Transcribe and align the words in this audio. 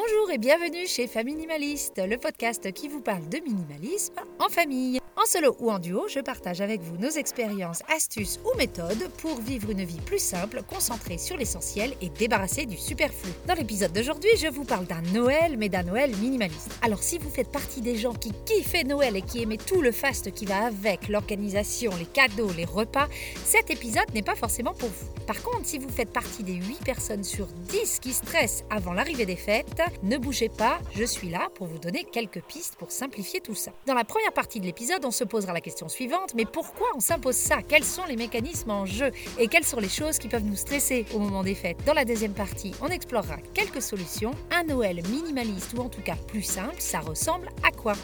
Bonjour 0.00 0.30
et 0.30 0.38
bienvenue 0.38 0.86
chez 0.86 1.08
Famille 1.08 1.34
Minimaliste, 1.34 2.00
le 2.06 2.18
podcast 2.18 2.72
qui 2.72 2.86
vous 2.86 3.00
parle 3.00 3.28
de 3.30 3.38
minimalisme 3.38 4.20
en 4.38 4.48
famille. 4.48 5.00
En 5.20 5.26
solo 5.26 5.56
ou 5.58 5.72
en 5.72 5.80
duo, 5.80 6.06
je 6.06 6.20
partage 6.20 6.60
avec 6.60 6.80
vous 6.80 6.96
nos 6.96 7.10
expériences, 7.10 7.82
astuces 7.92 8.38
ou 8.44 8.56
méthodes 8.56 9.10
pour 9.20 9.40
vivre 9.40 9.68
une 9.70 9.82
vie 9.82 10.00
plus 10.00 10.20
simple, 10.20 10.62
concentrée 10.62 11.18
sur 11.18 11.36
l'essentiel 11.36 11.92
et 12.00 12.08
débarrassée 12.08 12.66
du 12.66 12.76
superflu. 12.76 13.32
Dans 13.48 13.54
l'épisode 13.54 13.92
d'aujourd'hui, 13.92 14.30
je 14.36 14.46
vous 14.46 14.62
parle 14.62 14.86
d'un 14.86 15.02
Noël, 15.12 15.56
mais 15.58 15.68
d'un 15.68 15.82
Noël 15.82 16.14
minimaliste. 16.18 16.70
Alors 16.82 17.02
si 17.02 17.18
vous 17.18 17.30
faites 17.30 17.50
partie 17.50 17.80
des 17.80 17.96
gens 17.96 18.14
qui 18.14 18.30
kiffent 18.46 18.84
Noël 18.86 19.16
et 19.16 19.22
qui 19.22 19.42
aimez 19.42 19.58
tout 19.58 19.82
le 19.82 19.90
faste 19.90 20.30
qui 20.30 20.46
va 20.46 20.66
avec, 20.66 21.08
l'organisation, 21.08 21.90
les 21.98 22.06
cadeaux, 22.06 22.52
les 22.56 22.64
repas, 22.64 23.08
cet 23.44 23.72
épisode 23.72 24.14
n'est 24.14 24.22
pas 24.22 24.36
forcément 24.36 24.72
pour 24.72 24.88
vous. 24.88 25.08
Par 25.26 25.42
contre, 25.42 25.66
si 25.66 25.78
vous 25.78 25.88
faites 25.88 26.12
partie 26.12 26.44
des 26.44 26.54
8 26.54 26.84
personnes 26.84 27.24
sur 27.24 27.46
10 27.46 27.98
qui 27.98 28.12
stressent 28.12 28.62
avant 28.70 28.92
l'arrivée 28.92 29.26
des 29.26 29.34
fêtes, 29.34 29.82
ne 30.04 30.16
bougez 30.16 30.48
pas, 30.48 30.78
je 30.94 31.02
suis 31.04 31.28
là 31.28 31.48
pour 31.56 31.66
vous 31.66 31.78
donner 31.78 32.04
quelques 32.04 32.42
pistes 32.42 32.76
pour 32.76 32.92
simplifier 32.92 33.40
tout 33.40 33.56
ça. 33.56 33.72
Dans 33.86 33.94
la 33.94 34.04
première 34.04 34.32
partie 34.32 34.60
de 34.60 34.66
l'épisode, 34.66 35.04
on 35.08 35.10
se 35.10 35.24
posera 35.24 35.54
la 35.54 35.62
question 35.62 35.88
suivante, 35.88 36.34
mais 36.34 36.44
pourquoi 36.44 36.88
on 36.94 37.00
s'impose 37.00 37.34
ça? 37.34 37.62
Quels 37.66 37.84
sont 37.84 38.04
les 38.04 38.16
mécanismes 38.16 38.70
en 38.70 38.84
jeu? 38.84 39.10
Et 39.38 39.48
quelles 39.48 39.64
sont 39.64 39.80
les 39.80 39.88
choses 39.88 40.18
qui 40.18 40.28
peuvent 40.28 40.44
nous 40.44 40.54
stresser 40.54 41.06
au 41.14 41.18
moment 41.18 41.42
des 41.42 41.54
fêtes? 41.54 41.78
Dans 41.86 41.94
la 41.94 42.04
deuxième 42.04 42.34
partie, 42.34 42.72
on 42.82 42.88
explorera 42.88 43.38
quelques 43.54 43.80
solutions. 43.80 44.32
Un 44.50 44.64
Noël 44.64 45.00
minimaliste 45.08 45.72
ou 45.74 45.80
en 45.80 45.88
tout 45.88 46.02
cas 46.02 46.16
plus 46.26 46.42
simple, 46.42 46.76
ça 46.78 47.00
ressemble 47.00 47.48
à 47.66 47.70
quoi? 47.70 47.94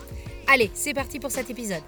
Allez, 0.46 0.70
c'est 0.72 0.94
parti 0.94 1.20
pour 1.20 1.30
cet 1.30 1.50
épisode. 1.50 1.82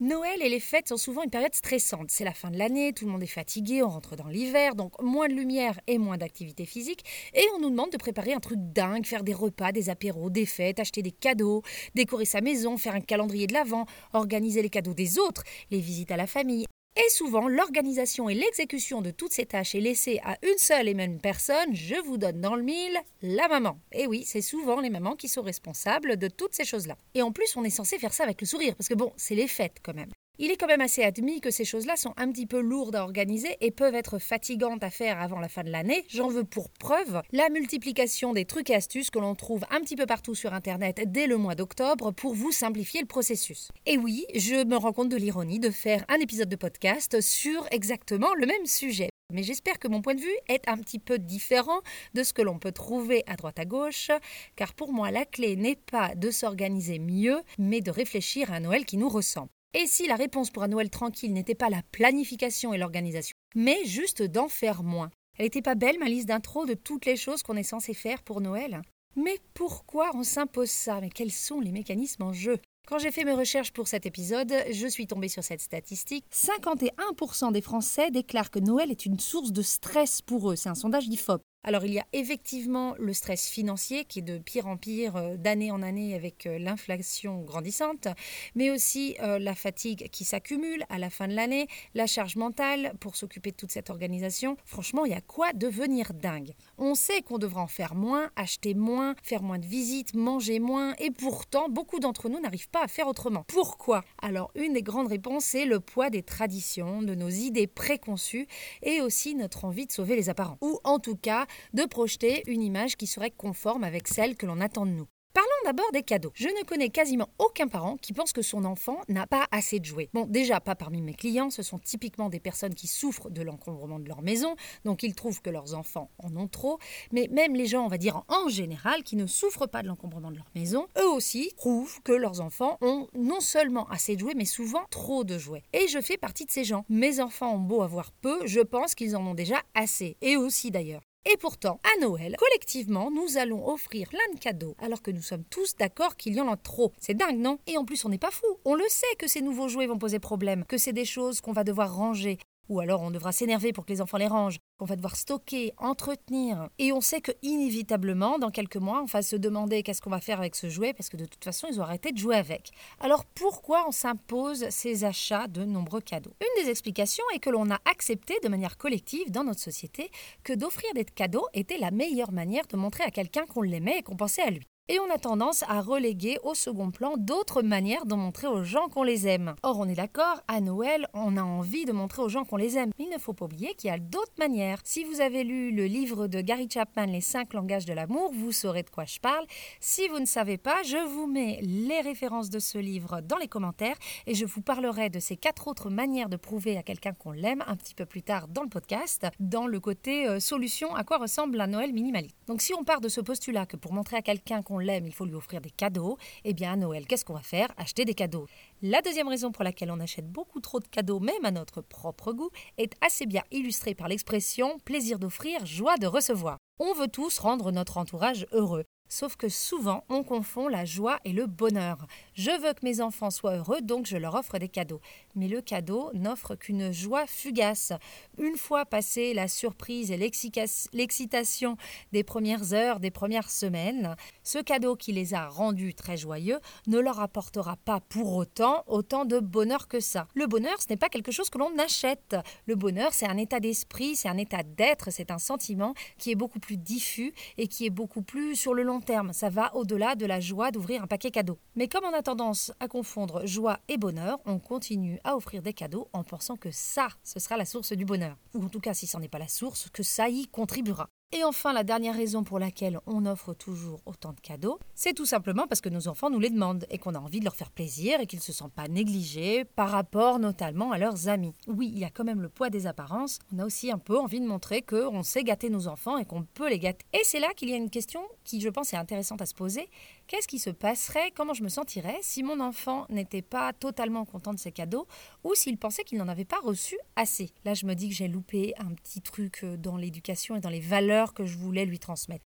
Noël 0.00 0.40
et 0.40 0.48
les 0.48 0.60
fêtes 0.60 0.88
sont 0.88 0.96
souvent 0.96 1.24
une 1.24 1.30
période 1.30 1.54
stressante. 1.54 2.10
C'est 2.10 2.24
la 2.24 2.32
fin 2.32 2.50
de 2.50 2.56
l'année, 2.56 2.94
tout 2.94 3.04
le 3.04 3.12
monde 3.12 3.22
est 3.22 3.26
fatigué, 3.26 3.82
on 3.82 3.90
rentre 3.90 4.16
dans 4.16 4.28
l'hiver, 4.28 4.74
donc 4.74 4.94
moins 5.02 5.28
de 5.28 5.34
lumière 5.34 5.78
et 5.86 5.98
moins 5.98 6.16
d'activité 6.16 6.64
physique. 6.64 7.04
Et 7.34 7.44
on 7.54 7.60
nous 7.60 7.68
demande 7.68 7.90
de 7.90 7.98
préparer 7.98 8.32
un 8.32 8.40
truc 8.40 8.58
dingue, 8.58 9.04
faire 9.04 9.22
des 9.22 9.34
repas, 9.34 9.72
des 9.72 9.90
apéros, 9.90 10.30
des 10.30 10.46
fêtes, 10.46 10.80
acheter 10.80 11.02
des 11.02 11.10
cadeaux, 11.10 11.62
décorer 11.94 12.24
sa 12.24 12.40
maison, 12.40 12.78
faire 12.78 12.94
un 12.94 13.02
calendrier 13.02 13.46
de 13.46 13.52
l'Avent, 13.52 13.84
organiser 14.14 14.62
les 14.62 14.70
cadeaux 14.70 14.94
des 14.94 15.18
autres, 15.18 15.42
les 15.70 15.80
visites 15.80 16.10
à 16.10 16.16
la 16.16 16.26
famille, 16.26 16.64
et 16.96 17.08
souvent, 17.10 17.48
l'organisation 17.48 18.28
et 18.28 18.34
l'exécution 18.34 19.00
de 19.00 19.10
toutes 19.10 19.32
ces 19.32 19.46
tâches 19.46 19.74
est 19.74 19.80
laissée 19.80 20.20
à 20.24 20.36
une 20.42 20.58
seule 20.58 20.88
et 20.88 20.94
même 20.94 21.20
personne, 21.20 21.74
je 21.74 21.94
vous 22.04 22.18
donne 22.18 22.40
dans 22.40 22.56
le 22.56 22.62
mille, 22.62 22.98
la 23.22 23.48
maman. 23.48 23.78
Et 23.92 24.06
oui, 24.06 24.24
c'est 24.26 24.42
souvent 24.42 24.80
les 24.80 24.90
mamans 24.90 25.14
qui 25.14 25.28
sont 25.28 25.42
responsables 25.42 26.16
de 26.16 26.28
toutes 26.28 26.54
ces 26.54 26.64
choses-là. 26.64 26.96
Et 27.14 27.22
en 27.22 27.32
plus, 27.32 27.56
on 27.56 27.64
est 27.64 27.70
censé 27.70 27.98
faire 27.98 28.12
ça 28.12 28.24
avec 28.24 28.40
le 28.40 28.46
sourire, 28.46 28.74
parce 28.74 28.88
que 28.88 28.94
bon, 28.94 29.12
c'est 29.16 29.34
les 29.36 29.48
fêtes 29.48 29.78
quand 29.82 29.94
même. 29.94 30.10
Il 30.42 30.50
est 30.50 30.56
quand 30.56 30.68
même 30.68 30.80
assez 30.80 31.02
admis 31.02 31.42
que 31.42 31.50
ces 31.50 31.66
choses-là 31.66 31.96
sont 31.96 32.14
un 32.16 32.32
petit 32.32 32.46
peu 32.46 32.60
lourdes 32.60 32.96
à 32.96 33.02
organiser 33.02 33.58
et 33.60 33.70
peuvent 33.70 33.94
être 33.94 34.18
fatigantes 34.18 34.82
à 34.82 34.88
faire 34.88 35.20
avant 35.20 35.38
la 35.38 35.50
fin 35.50 35.62
de 35.64 35.68
l'année. 35.68 36.02
J'en 36.08 36.28
veux 36.28 36.44
pour 36.44 36.70
preuve 36.70 37.20
la 37.30 37.50
multiplication 37.50 38.32
des 38.32 38.46
trucs 38.46 38.70
et 38.70 38.74
astuces 38.74 39.10
que 39.10 39.18
l'on 39.18 39.34
trouve 39.34 39.66
un 39.70 39.80
petit 39.80 39.96
peu 39.96 40.06
partout 40.06 40.34
sur 40.34 40.54
Internet 40.54 41.02
dès 41.04 41.26
le 41.26 41.36
mois 41.36 41.56
d'octobre 41.56 42.10
pour 42.12 42.32
vous 42.32 42.52
simplifier 42.52 43.02
le 43.02 43.06
processus. 43.06 43.68
Et 43.84 43.98
oui, 43.98 44.24
je 44.34 44.64
me 44.64 44.76
rends 44.76 44.94
compte 44.94 45.10
de 45.10 45.18
l'ironie 45.18 45.60
de 45.60 45.68
faire 45.68 46.06
un 46.08 46.18
épisode 46.20 46.48
de 46.48 46.56
podcast 46.56 47.20
sur 47.20 47.66
exactement 47.70 48.32
le 48.32 48.46
même 48.46 48.64
sujet. 48.64 49.10
Mais 49.34 49.42
j'espère 49.42 49.78
que 49.78 49.88
mon 49.88 50.00
point 50.00 50.14
de 50.14 50.22
vue 50.22 50.38
est 50.48 50.66
un 50.70 50.78
petit 50.78 51.00
peu 51.00 51.18
différent 51.18 51.80
de 52.14 52.22
ce 52.22 52.32
que 52.32 52.40
l'on 52.40 52.58
peut 52.58 52.72
trouver 52.72 53.24
à 53.26 53.36
droite 53.36 53.58
à 53.58 53.66
gauche, 53.66 54.10
car 54.56 54.72
pour 54.72 54.90
moi 54.90 55.10
la 55.10 55.26
clé 55.26 55.56
n'est 55.56 55.76
pas 55.76 56.14
de 56.14 56.30
s'organiser 56.30 56.98
mieux, 56.98 57.42
mais 57.58 57.82
de 57.82 57.90
réfléchir 57.90 58.50
à 58.50 58.56
un 58.56 58.60
Noël 58.60 58.86
qui 58.86 58.96
nous 58.96 59.10
ressemble. 59.10 59.50
Et 59.72 59.86
si 59.86 60.08
la 60.08 60.16
réponse 60.16 60.50
pour 60.50 60.64
un 60.64 60.68
Noël 60.68 60.90
tranquille 60.90 61.32
n'était 61.32 61.54
pas 61.54 61.70
la 61.70 61.82
planification 61.92 62.74
et 62.74 62.78
l'organisation, 62.78 63.36
mais 63.54 63.84
juste 63.84 64.20
d'en 64.20 64.48
faire 64.48 64.82
moins? 64.82 65.10
Elle 65.38 65.44
n'était 65.44 65.62
pas 65.62 65.76
belle 65.76 66.00
ma 66.00 66.08
liste 66.08 66.26
d'intro 66.26 66.66
de 66.66 66.74
toutes 66.74 67.06
les 67.06 67.16
choses 67.16 67.44
qu'on 67.44 67.56
est 67.56 67.62
censé 67.62 67.94
faire 67.94 68.24
pour 68.24 68.40
Noël? 68.40 68.82
Mais 69.14 69.38
pourquoi 69.54 70.10
on 70.14 70.24
s'impose 70.24 70.70
ça? 70.70 71.00
Mais 71.00 71.08
quels 71.08 71.30
sont 71.30 71.60
les 71.60 71.70
mécanismes 71.70 72.24
en 72.24 72.32
jeu? 72.32 72.58
Quand 72.88 72.98
j'ai 72.98 73.12
fait 73.12 73.24
mes 73.24 73.32
recherches 73.32 73.72
pour 73.72 73.86
cet 73.86 74.06
épisode, 74.06 74.52
je 74.72 74.88
suis 74.88 75.06
tombée 75.06 75.28
sur 75.28 75.44
cette 75.44 75.60
statistique. 75.60 76.24
51% 76.32 77.52
des 77.52 77.60
Français 77.60 78.10
déclarent 78.10 78.50
que 78.50 78.58
Noël 78.58 78.90
est 78.90 79.06
une 79.06 79.20
source 79.20 79.52
de 79.52 79.62
stress 79.62 80.20
pour 80.20 80.50
eux. 80.50 80.56
C'est 80.56 80.68
un 80.68 80.74
sondage 80.74 81.08
d'IFOP. 81.08 81.42
Alors 81.62 81.84
il 81.84 81.92
y 81.92 81.98
a 81.98 82.06
effectivement 82.14 82.94
le 82.98 83.12
stress 83.12 83.46
financier 83.46 84.06
qui 84.06 84.20
est 84.20 84.22
de 84.22 84.38
pire 84.38 84.66
en 84.66 84.78
pire 84.78 85.16
euh, 85.16 85.36
d'année 85.36 85.70
en 85.70 85.82
année 85.82 86.14
avec 86.14 86.46
euh, 86.46 86.58
l'inflation 86.58 87.42
grandissante, 87.42 88.08
mais 88.54 88.70
aussi 88.70 89.14
euh, 89.22 89.38
la 89.38 89.54
fatigue 89.54 90.08
qui 90.08 90.24
s'accumule 90.24 90.86
à 90.88 90.98
la 90.98 91.10
fin 91.10 91.28
de 91.28 91.34
l'année, 91.34 91.66
la 91.94 92.06
charge 92.06 92.36
mentale 92.36 92.94
pour 92.98 93.14
s'occuper 93.14 93.50
de 93.50 93.56
toute 93.56 93.72
cette 93.72 93.90
organisation. 93.90 94.56
Franchement, 94.64 95.04
il 95.04 95.12
y 95.12 95.14
a 95.14 95.20
quoi 95.20 95.52
devenir 95.52 96.14
dingue? 96.14 96.54
On 96.78 96.94
sait 96.94 97.20
qu'on 97.20 97.36
devra 97.36 97.60
en 97.60 97.66
faire 97.66 97.94
moins, 97.94 98.30
acheter 98.36 98.72
moins, 98.72 99.14
faire 99.22 99.42
moins 99.42 99.58
de 99.58 99.66
visites, 99.66 100.14
manger 100.14 100.60
moins, 100.60 100.94
et 100.98 101.10
pourtant 101.10 101.68
beaucoup 101.68 102.00
d'entre 102.00 102.30
nous 102.30 102.40
n'arrivent 102.40 102.70
pas 102.70 102.84
à 102.84 102.88
faire 102.88 103.06
autrement. 103.06 103.44
Pourquoi? 103.48 104.02
Alors 104.22 104.50
une 104.54 104.72
des 104.72 104.82
grandes 104.82 105.08
réponses 105.08 105.44
c'est 105.44 105.66
le 105.66 105.80
poids 105.80 106.08
des 106.08 106.22
traditions, 106.22 107.02
de 107.02 107.14
nos 107.14 107.28
idées 107.28 107.66
préconçues 107.66 108.46
et 108.82 109.02
aussi 109.02 109.34
notre 109.34 109.66
envie 109.66 109.84
de 109.84 109.92
sauver 109.92 110.16
les 110.16 110.30
apparents. 110.30 110.56
Ou 110.62 110.78
en 110.84 110.98
tout 110.98 111.16
cas 111.16 111.46
de 111.72 111.84
projeter 111.84 112.42
une 112.46 112.62
image 112.62 112.96
qui 112.96 113.06
serait 113.06 113.30
conforme 113.30 113.84
avec 113.84 114.08
celle 114.08 114.36
que 114.36 114.46
l'on 114.46 114.60
attend 114.60 114.86
de 114.86 114.92
nous. 114.92 115.06
Parlons 115.32 115.48
d'abord 115.64 115.92
des 115.92 116.02
cadeaux. 116.02 116.32
Je 116.34 116.48
ne 116.48 116.64
connais 116.64 116.88
quasiment 116.88 117.28
aucun 117.38 117.68
parent 117.68 117.96
qui 117.96 118.12
pense 118.12 118.32
que 118.32 118.42
son 118.42 118.64
enfant 118.64 119.00
n'a 119.08 119.28
pas 119.28 119.46
assez 119.52 119.78
de 119.78 119.84
jouets. 119.84 120.10
Bon, 120.12 120.26
déjà, 120.26 120.58
pas 120.58 120.74
parmi 120.74 121.00
mes 121.02 121.14
clients, 121.14 121.50
ce 121.50 121.62
sont 121.62 121.78
typiquement 121.78 122.28
des 122.28 122.40
personnes 122.40 122.74
qui 122.74 122.88
souffrent 122.88 123.30
de 123.30 123.40
l'encombrement 123.40 124.00
de 124.00 124.08
leur 124.08 124.22
maison, 124.22 124.56
donc 124.84 125.04
ils 125.04 125.14
trouvent 125.14 125.40
que 125.40 125.50
leurs 125.50 125.74
enfants 125.74 126.10
en 126.18 126.36
ont 126.36 126.48
trop, 126.48 126.80
mais 127.12 127.28
même 127.30 127.54
les 127.54 127.66
gens, 127.66 127.84
on 127.84 127.88
va 127.88 127.96
dire 127.96 128.24
en 128.26 128.48
général, 128.48 129.04
qui 129.04 129.14
ne 129.14 129.26
souffrent 129.26 129.68
pas 129.68 129.82
de 129.82 129.86
l'encombrement 129.86 130.32
de 130.32 130.36
leur 130.36 130.50
maison, 130.56 130.88
eux 130.98 131.08
aussi 131.08 131.52
trouvent 131.56 132.02
que 132.02 132.12
leurs 132.12 132.40
enfants 132.40 132.76
ont 132.80 133.06
non 133.14 133.38
seulement 133.38 133.88
assez 133.88 134.16
de 134.16 134.20
jouets, 134.20 134.34
mais 134.34 134.44
souvent 134.44 134.82
trop 134.90 135.22
de 135.22 135.38
jouets. 135.38 135.62
Et 135.72 135.86
je 135.86 136.00
fais 136.00 136.16
partie 136.16 136.44
de 136.44 136.50
ces 136.50 136.64
gens. 136.64 136.84
Mes 136.88 137.20
enfants 137.20 137.54
ont 137.54 137.60
beau 137.60 137.82
avoir 137.82 138.10
peu, 138.10 138.44
je 138.48 138.60
pense 138.60 138.96
qu'ils 138.96 139.14
en 139.14 139.24
ont 139.24 139.34
déjà 139.34 139.62
assez, 139.74 140.16
et 140.22 140.36
aussi 140.36 140.72
d'ailleurs. 140.72 141.02
Et 141.26 141.36
pourtant, 141.36 141.80
à 141.84 142.00
Noël, 142.00 142.34
collectivement, 142.38 143.10
nous 143.10 143.36
allons 143.36 143.68
offrir 143.68 144.08
plein 144.08 144.34
de 144.34 144.38
cadeaux, 144.38 144.74
alors 144.78 145.02
que 145.02 145.10
nous 145.10 145.20
sommes 145.20 145.44
tous 145.44 145.76
d'accord 145.76 146.16
qu'il 146.16 146.34
y 146.34 146.40
en 146.40 146.50
a 146.50 146.56
trop. 146.56 146.92
C'est 146.98 147.12
dingue, 147.12 147.36
non? 147.36 147.58
Et 147.66 147.76
en 147.76 147.84
plus, 147.84 148.06
on 148.06 148.08
n'est 148.08 148.16
pas 148.16 148.30
fou. 148.30 148.46
On 148.64 148.74
le 148.74 148.88
sait 148.88 149.14
que 149.18 149.28
ces 149.28 149.42
nouveaux 149.42 149.68
jouets 149.68 149.86
vont 149.86 149.98
poser 149.98 150.18
problème, 150.18 150.64
que 150.64 150.78
c'est 150.78 150.94
des 150.94 151.04
choses 151.04 151.42
qu'on 151.42 151.52
va 151.52 151.62
devoir 151.62 151.94
ranger, 151.94 152.38
ou 152.68 152.80
alors 152.80 153.02
on 153.02 153.10
devra 153.10 153.32
s'énerver 153.32 153.72
pour 153.72 153.84
que 153.84 153.92
les 153.92 154.00
enfants 154.00 154.18
les 154.18 154.26
rangent, 154.26 154.58
qu'on 154.78 154.84
va 154.84 154.96
devoir 154.96 155.16
stocker, 155.16 155.72
entretenir. 155.78 156.68
Et 156.78 156.92
on 156.92 157.00
sait 157.00 157.20
que 157.20 157.32
inévitablement, 157.42 158.38
dans 158.38 158.50
quelques 158.50 158.76
mois, 158.76 159.02
on 159.02 159.06
va 159.06 159.22
se 159.22 159.36
demander 159.36 159.82
qu'est-ce 159.82 160.00
qu'on 160.00 160.10
va 160.10 160.20
faire 160.20 160.38
avec 160.38 160.54
ce 160.54 160.68
jouet, 160.68 160.92
parce 160.92 161.08
que 161.08 161.16
de 161.16 161.26
toute 161.26 161.44
façon, 161.44 161.66
ils 161.70 161.80
ont 161.80 161.84
arrêté 161.84 162.12
de 162.12 162.18
jouer 162.18 162.36
avec. 162.36 162.70
Alors 163.00 163.24
pourquoi 163.24 163.86
on 163.88 163.92
s'impose 163.92 164.68
ces 164.70 165.04
achats 165.04 165.48
de 165.48 165.64
nombreux 165.64 166.00
cadeaux? 166.00 166.34
Une 166.40 166.64
des 166.64 166.70
explications 166.70 167.24
est 167.34 167.40
que 167.40 167.50
l'on 167.50 167.70
a 167.70 167.78
accepté 167.90 168.34
de 168.42 168.48
manière 168.48 168.76
collective 168.76 169.30
dans 169.30 169.44
notre 169.44 169.60
société 169.60 170.10
que 170.44 170.52
d'offrir 170.52 170.92
des 170.94 171.04
cadeaux 171.04 171.46
était 171.54 171.78
la 171.78 171.90
meilleure 171.90 172.32
manière 172.32 172.66
de 172.66 172.76
montrer 172.76 173.04
à 173.04 173.10
quelqu'un 173.10 173.46
qu'on 173.46 173.62
l'aimait 173.62 173.98
et 173.98 174.02
qu'on 174.02 174.16
pensait 174.16 174.42
à 174.42 174.50
lui 174.50 174.66
et 174.90 174.98
on 174.98 175.08
a 175.08 175.18
tendance 175.18 175.62
à 175.68 175.80
reléguer 175.80 176.38
au 176.42 176.54
second 176.54 176.90
plan 176.90 177.14
d'autres 177.16 177.62
manières 177.62 178.06
de 178.06 178.16
montrer 178.16 178.48
aux 178.48 178.64
gens 178.64 178.88
qu'on 178.88 179.04
les 179.04 179.28
aime. 179.28 179.54
Or, 179.62 179.78
on 179.78 179.88
est 179.88 179.94
d'accord, 179.94 180.42
à 180.48 180.60
Noël, 180.60 181.06
on 181.14 181.36
a 181.36 181.42
envie 181.42 181.84
de 181.84 181.92
montrer 181.92 182.22
aux 182.22 182.28
gens 182.28 182.44
qu'on 182.44 182.56
les 182.56 182.76
aime. 182.76 182.90
Mais 182.98 183.04
il 183.04 183.10
ne 183.10 183.18
faut 183.18 183.32
pas 183.32 183.44
oublier 183.44 183.72
qu'il 183.74 183.88
y 183.88 183.92
a 183.92 184.00
d'autres 184.00 184.32
manières. 184.36 184.80
Si 184.82 185.04
vous 185.04 185.20
avez 185.20 185.44
lu 185.44 185.70
le 185.70 185.84
livre 185.84 186.26
de 186.26 186.40
Gary 186.40 186.68
Chapman, 186.68 187.06
Les 187.06 187.20
5 187.20 187.54
langages 187.54 187.84
de 187.84 187.92
l'amour, 187.92 188.32
vous 188.34 188.50
saurez 188.50 188.82
de 188.82 188.90
quoi 188.90 189.04
je 189.04 189.20
parle. 189.20 189.46
Si 189.78 190.08
vous 190.08 190.18
ne 190.18 190.26
savez 190.26 190.58
pas, 190.58 190.82
je 190.82 190.96
vous 190.96 191.28
mets 191.28 191.60
les 191.62 192.00
références 192.00 192.50
de 192.50 192.58
ce 192.58 192.76
livre 192.76 193.20
dans 193.20 193.38
les 193.38 193.46
commentaires 193.46 193.96
et 194.26 194.34
je 194.34 194.44
vous 194.44 194.60
parlerai 194.60 195.08
de 195.08 195.20
ces 195.20 195.36
quatre 195.36 195.68
autres 195.68 195.88
manières 195.88 196.28
de 196.28 196.36
prouver 196.36 196.76
à 196.76 196.82
quelqu'un 196.82 197.12
qu'on 197.12 197.30
l'aime 197.30 197.62
un 197.68 197.76
petit 197.76 197.94
peu 197.94 198.06
plus 198.06 198.22
tard 198.22 198.48
dans 198.48 198.64
le 198.64 198.68
podcast, 198.68 199.24
dans 199.38 199.68
le 199.68 199.78
côté 199.78 200.26
euh, 200.26 200.40
solution 200.40 200.96
à 200.96 201.04
quoi 201.04 201.18
ressemble 201.18 201.60
un 201.60 201.68
Noël 201.68 201.92
minimaliste. 201.92 202.34
Donc 202.48 202.60
si 202.60 202.74
on 202.74 202.82
part 202.82 203.00
de 203.00 203.08
ce 203.08 203.20
postulat 203.20 203.66
que 203.66 203.76
pour 203.76 203.92
montrer 203.92 204.16
à 204.16 204.22
quelqu'un 204.22 204.62
qu'on 204.62 204.79
l'aime, 204.80 205.06
il 205.06 205.12
faut 205.12 205.24
lui 205.24 205.34
offrir 205.34 205.60
des 205.60 205.70
cadeaux, 205.70 206.18
eh 206.44 206.52
bien 206.52 206.72
à 206.72 206.76
Noël, 206.76 207.06
qu'est-ce 207.06 207.24
qu'on 207.24 207.34
va 207.34 207.42
faire? 207.42 207.68
Acheter 207.76 208.04
des 208.04 208.14
cadeaux. 208.14 208.46
La 208.82 209.00
deuxième 209.02 209.28
raison 209.28 209.52
pour 209.52 209.64
laquelle 209.64 209.90
on 209.90 210.00
achète 210.00 210.28
beaucoup 210.30 210.60
trop 210.60 210.80
de 210.80 210.88
cadeaux, 210.88 211.20
même 211.20 211.44
à 211.44 211.50
notre 211.50 211.80
propre 211.80 212.32
goût, 212.32 212.50
est 212.78 212.94
assez 213.00 213.26
bien 213.26 213.42
illustrée 213.50 213.94
par 213.94 214.08
l'expression 214.08 214.78
plaisir 214.84 215.18
d'offrir, 215.18 215.64
joie 215.66 215.96
de 215.96 216.06
recevoir. 216.06 216.58
On 216.78 216.94
veut 216.94 217.08
tous 217.08 217.38
rendre 217.38 217.72
notre 217.72 217.98
entourage 217.98 218.46
heureux. 218.52 218.84
Sauf 219.12 219.34
que 219.34 219.48
souvent, 219.48 220.04
on 220.08 220.22
confond 220.22 220.68
la 220.68 220.84
joie 220.84 221.18
et 221.24 221.32
le 221.32 221.46
bonheur. 221.46 222.06
Je 222.34 222.52
veux 222.62 222.72
que 222.74 222.84
mes 222.84 223.00
enfants 223.00 223.32
soient 223.32 223.56
heureux, 223.56 223.80
donc 223.80 224.06
je 224.06 224.16
leur 224.16 224.36
offre 224.36 224.58
des 224.58 224.68
cadeaux. 224.68 225.00
Mais 225.34 225.48
le 225.48 225.60
cadeau 225.60 226.12
n'offre 226.14 226.54
qu'une 226.54 226.92
joie 226.92 227.26
fugace. 227.26 227.92
Une 228.38 228.56
fois 228.56 228.86
passée 228.86 229.34
la 229.34 229.48
surprise 229.48 230.12
et 230.12 230.16
l'excitation 230.16 231.76
des 232.12 232.22
premières 232.22 232.72
heures, 232.72 233.00
des 233.00 233.10
premières 233.10 233.50
semaines, 233.50 234.14
ce 234.44 234.58
cadeau 234.58 234.94
qui 234.94 235.10
les 235.10 235.34
a 235.34 235.48
rendus 235.48 235.94
très 235.94 236.16
joyeux 236.16 236.60
ne 236.86 237.00
leur 237.00 237.18
apportera 237.18 237.74
pas 237.84 237.98
pour 237.98 238.36
autant 238.36 238.84
autant 238.86 239.24
de 239.24 239.40
bonheur 239.40 239.88
que 239.88 239.98
ça. 239.98 240.28
Le 240.34 240.46
bonheur, 240.46 240.80
ce 240.80 240.86
n'est 240.88 240.96
pas 240.96 241.08
quelque 241.08 241.32
chose 241.32 241.50
que 241.50 241.58
l'on 241.58 241.76
achète. 241.78 242.36
Le 242.66 242.76
bonheur, 242.76 243.12
c'est 243.12 243.26
un 243.26 243.38
état 243.38 243.58
d'esprit, 243.58 244.14
c'est 244.14 244.28
un 244.28 244.38
état 244.38 244.62
d'être, 244.62 245.10
c'est 245.10 245.32
un 245.32 245.38
sentiment 245.38 245.94
qui 246.16 246.30
est 246.30 246.36
beaucoup 246.36 246.60
plus 246.60 246.76
diffus 246.76 247.34
et 247.58 247.66
qui 247.66 247.86
est 247.86 247.90
beaucoup 247.90 248.22
plus 248.22 248.54
sur 248.54 248.72
le 248.72 248.84
long 248.84 248.99
terme. 249.00 249.32
Ça 249.32 249.50
va 249.50 249.74
au-delà 249.74 250.14
de 250.14 250.26
la 250.26 250.40
joie 250.40 250.70
d'ouvrir 250.70 251.02
un 251.02 251.06
paquet 251.06 251.30
cadeau. 251.30 251.58
Mais 251.76 251.88
comme 251.88 252.04
on 252.04 252.14
a 252.14 252.22
tendance 252.22 252.72
à 252.80 252.88
confondre 252.88 253.46
joie 253.46 253.80
et 253.88 253.98
bonheur, 253.98 254.38
on 254.46 254.58
continue 254.58 255.18
à 255.24 255.36
offrir 255.36 255.62
des 255.62 255.74
cadeaux 255.74 256.08
en 256.12 256.24
pensant 256.24 256.56
que 256.56 256.70
ça, 256.70 257.08
ce 257.22 257.40
sera 257.40 257.56
la 257.56 257.64
source 257.64 257.92
du 257.92 258.04
bonheur. 258.04 258.36
Ou 258.54 258.64
en 258.64 258.68
tout 258.68 258.80
cas, 258.80 258.94
si 258.94 259.06
ce 259.06 259.16
n'est 259.18 259.28
pas 259.28 259.38
la 259.38 259.48
source, 259.48 259.88
que 259.90 260.02
ça 260.02 260.28
y 260.28 260.46
contribuera. 260.46 261.08
Et 261.32 261.44
enfin, 261.44 261.72
la 261.72 261.84
dernière 261.84 262.16
raison 262.16 262.42
pour 262.42 262.58
laquelle 262.58 262.98
on 263.06 263.24
offre 263.24 263.54
toujours 263.54 264.00
autant 264.04 264.32
de 264.32 264.40
cadeaux, 264.40 264.80
c'est 264.96 265.14
tout 265.14 265.26
simplement 265.26 265.68
parce 265.68 265.80
que 265.80 265.88
nos 265.88 266.08
enfants 266.08 266.28
nous 266.28 266.40
les 266.40 266.50
demandent 266.50 266.86
et 266.90 266.98
qu'on 266.98 267.14
a 267.14 267.20
envie 267.20 267.38
de 267.38 267.44
leur 267.44 267.54
faire 267.54 267.70
plaisir 267.70 268.18
et 268.18 268.26
qu'ils 268.26 268.40
ne 268.40 268.42
se 268.42 268.52
sentent 268.52 268.72
pas 268.72 268.88
négligés 268.88 269.64
par 269.64 269.90
rapport 269.90 270.40
notamment 270.40 270.90
à 270.90 270.98
leurs 270.98 271.28
amis. 271.28 271.54
Oui, 271.68 271.88
il 271.94 272.00
y 272.00 272.04
a 272.04 272.10
quand 272.10 272.24
même 272.24 272.42
le 272.42 272.48
poids 272.48 272.68
des 272.68 272.88
apparences. 272.88 273.38
On 273.54 273.60
a 273.60 273.64
aussi 273.64 273.92
un 273.92 273.98
peu 273.98 274.18
envie 274.18 274.40
de 274.40 274.46
montrer 274.46 274.82
qu'on 274.82 275.22
sait 275.22 275.44
gâter 275.44 275.70
nos 275.70 275.86
enfants 275.86 276.18
et 276.18 276.24
qu'on 276.24 276.42
peut 276.42 276.68
les 276.68 276.80
gâter. 276.80 277.06
Et 277.12 277.22
c'est 277.22 277.38
là 277.38 277.54
qu'il 277.54 277.70
y 277.70 277.74
a 277.74 277.76
une 277.76 277.90
question 277.90 278.22
qui, 278.42 278.60
je 278.60 278.68
pense, 278.68 278.92
est 278.92 278.96
intéressante 278.96 279.40
à 279.40 279.46
se 279.46 279.54
poser. 279.54 279.88
Qu'est-ce 280.30 280.46
qui 280.46 280.60
se 280.60 280.70
passerait, 280.70 281.32
comment 281.34 281.54
je 281.54 281.64
me 281.64 281.68
sentirais 281.68 282.16
si 282.22 282.44
mon 282.44 282.60
enfant 282.60 283.04
n'était 283.08 283.42
pas 283.42 283.72
totalement 283.72 284.24
content 284.24 284.54
de 284.54 284.60
ses 284.60 284.70
cadeaux 284.70 285.08
ou 285.42 285.56
s'il 285.56 285.76
pensait 285.76 286.04
qu'il 286.04 286.18
n'en 286.18 286.28
avait 286.28 286.44
pas 286.44 286.60
reçu 286.62 286.96
assez? 287.16 287.50
Là, 287.64 287.74
je 287.74 287.84
me 287.84 287.94
dis 287.94 288.10
que 288.10 288.14
j'ai 288.14 288.28
loupé 288.28 288.72
un 288.78 288.94
petit 288.94 289.22
truc 289.22 289.64
euh, 289.64 289.76
dans 289.76 289.96
l'éducation 289.96 290.54
et 290.54 290.60
dans 290.60 290.68
les 290.68 290.78
valeurs 290.78 291.34
que 291.34 291.46
je 291.46 291.58
voulais 291.58 291.84
lui 291.84 291.98
transmettre. 291.98 292.44